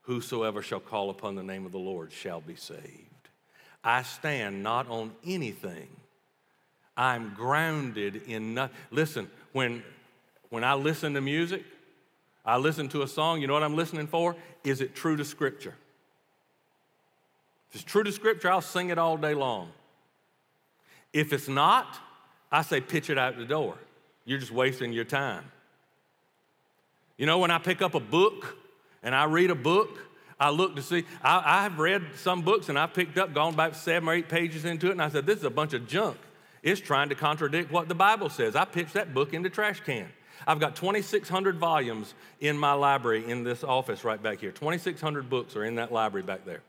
Whosoever 0.03 0.63
shall 0.63 0.81
call 0.81 1.11
upon 1.11 1.35
the 1.35 1.43
name 1.43 1.67
of 1.67 1.73
the 1.73 1.79
Lord 1.79 2.13
shall 2.13 2.41
be 2.41 2.55
saved. 2.55 3.06
I 3.87 4.03
stand 4.03 4.65
not 4.65 4.91
on 4.91 5.13
anything. 5.25 5.87
I'm 6.97 7.33
grounded 7.35 8.23
in 8.27 8.53
nothing. 8.53 8.77
Listen, 8.91 9.31
when, 9.53 9.85
when 10.51 10.65
I 10.65 10.75
listen 10.75 11.15
to 11.15 11.21
music, 11.21 11.63
I 12.45 12.57
listen 12.57 12.89
to 12.89 13.03
a 13.03 13.09
song, 13.09 13.41
you 13.41 13.47
know 13.47 13.53
what 13.53 13.63
I'm 13.63 13.77
listening 13.77 14.09
for? 14.09 14.35
Is 14.65 14.81
it 14.81 14.97
true 14.97 15.17
to 15.17 15.25
Scripture? 15.25 15.75
If 17.71 17.77
it's 17.77 17.85
true 17.85 18.03
to 18.03 18.11
Scripture, 18.11 18.51
I'll 18.51 18.61
sing 18.61 18.91
it 18.91 18.99
all 18.99 19.17
day 19.17 19.35
long. 19.35 19.71
If 21.13 21.33
it's 21.33 21.49
not, 21.49 21.97
I 22.51 22.63
say 22.63 22.81
pitch 22.81 23.09
it 23.09 23.19
out 23.19 23.39
the 23.39 23.45
door. 23.45 23.79
You're 24.25 24.41
just 24.41 24.53
wasting 24.53 24.93
your 24.93 25.05
time. 25.05 25.45
You 27.17 27.27
know, 27.27 27.39
when 27.39 27.53
I 27.53 27.59
pick 27.59 27.83
up 27.83 27.95
a 27.95 28.01
book 28.01 28.57
and 29.05 29.15
I 29.15 29.25
read 29.25 29.51
a 29.51 29.55
book, 29.55 29.97
I 30.39 30.51
look 30.51 30.77
to 30.77 30.83
see, 30.83 31.05
I, 31.23 31.63
have 31.63 31.79
read 31.79 32.03
some 32.17 32.43
books 32.43 32.69
and 32.69 32.79
I've 32.79 32.93
picked 32.93 33.17
up, 33.17 33.33
gone 33.33 33.57
back 33.57 33.75
seven 33.75 34.09
or 34.09 34.13
eight 34.13 34.29
pages 34.29 34.65
into 34.67 34.89
it, 34.89 34.93
and 34.93 35.03
I 35.03 35.09
said, 35.09 35.25
this 35.25 35.39
is 35.39 35.45
a 35.45 35.51
bunch 35.51 35.73
of 35.73 35.89
junk. 35.89 36.19
It's 36.63 36.81
trying 36.81 37.09
to 37.09 37.15
contradict 37.15 37.71
what 37.71 37.89
the 37.89 37.95
Bible 37.95 38.29
says. 38.29 38.55
I 38.55 38.65
pitched 38.67 38.95
that 38.95 39.15
book 39.15 39.33
in 39.33 39.43
the 39.43 39.49
trash 39.49 39.81
can. 39.81 40.09
I've 40.47 40.61
got 40.61 40.77
2,600 40.77 41.57
volumes 41.57 42.15
in 42.41 42.59
my 42.59 42.73
library 42.73 43.29
in 43.31 43.45
this 43.45 43.65
office 43.65 44.05
right 44.05 44.23
back 44.23 44.41
here. 44.41 44.51
2,600 44.51 45.31
books 45.31 45.57
are 45.57 45.65
in 45.65 45.77
that 45.77 45.93
library 45.93 46.27
back 46.27 46.45
there. 46.45 46.63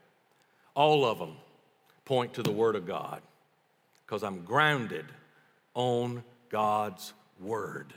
All 0.74 1.04
of 1.04 1.20
them 1.20 1.36
point 2.06 2.34
to 2.36 2.44
the 2.44 2.52
Word 2.52 2.76
of 2.76 2.88
God 2.88 3.22
because 4.06 4.24
I'm 4.24 4.44
grounded 4.46 5.06
on 5.74 6.24
God's 6.50 7.14
Word. 7.42 7.94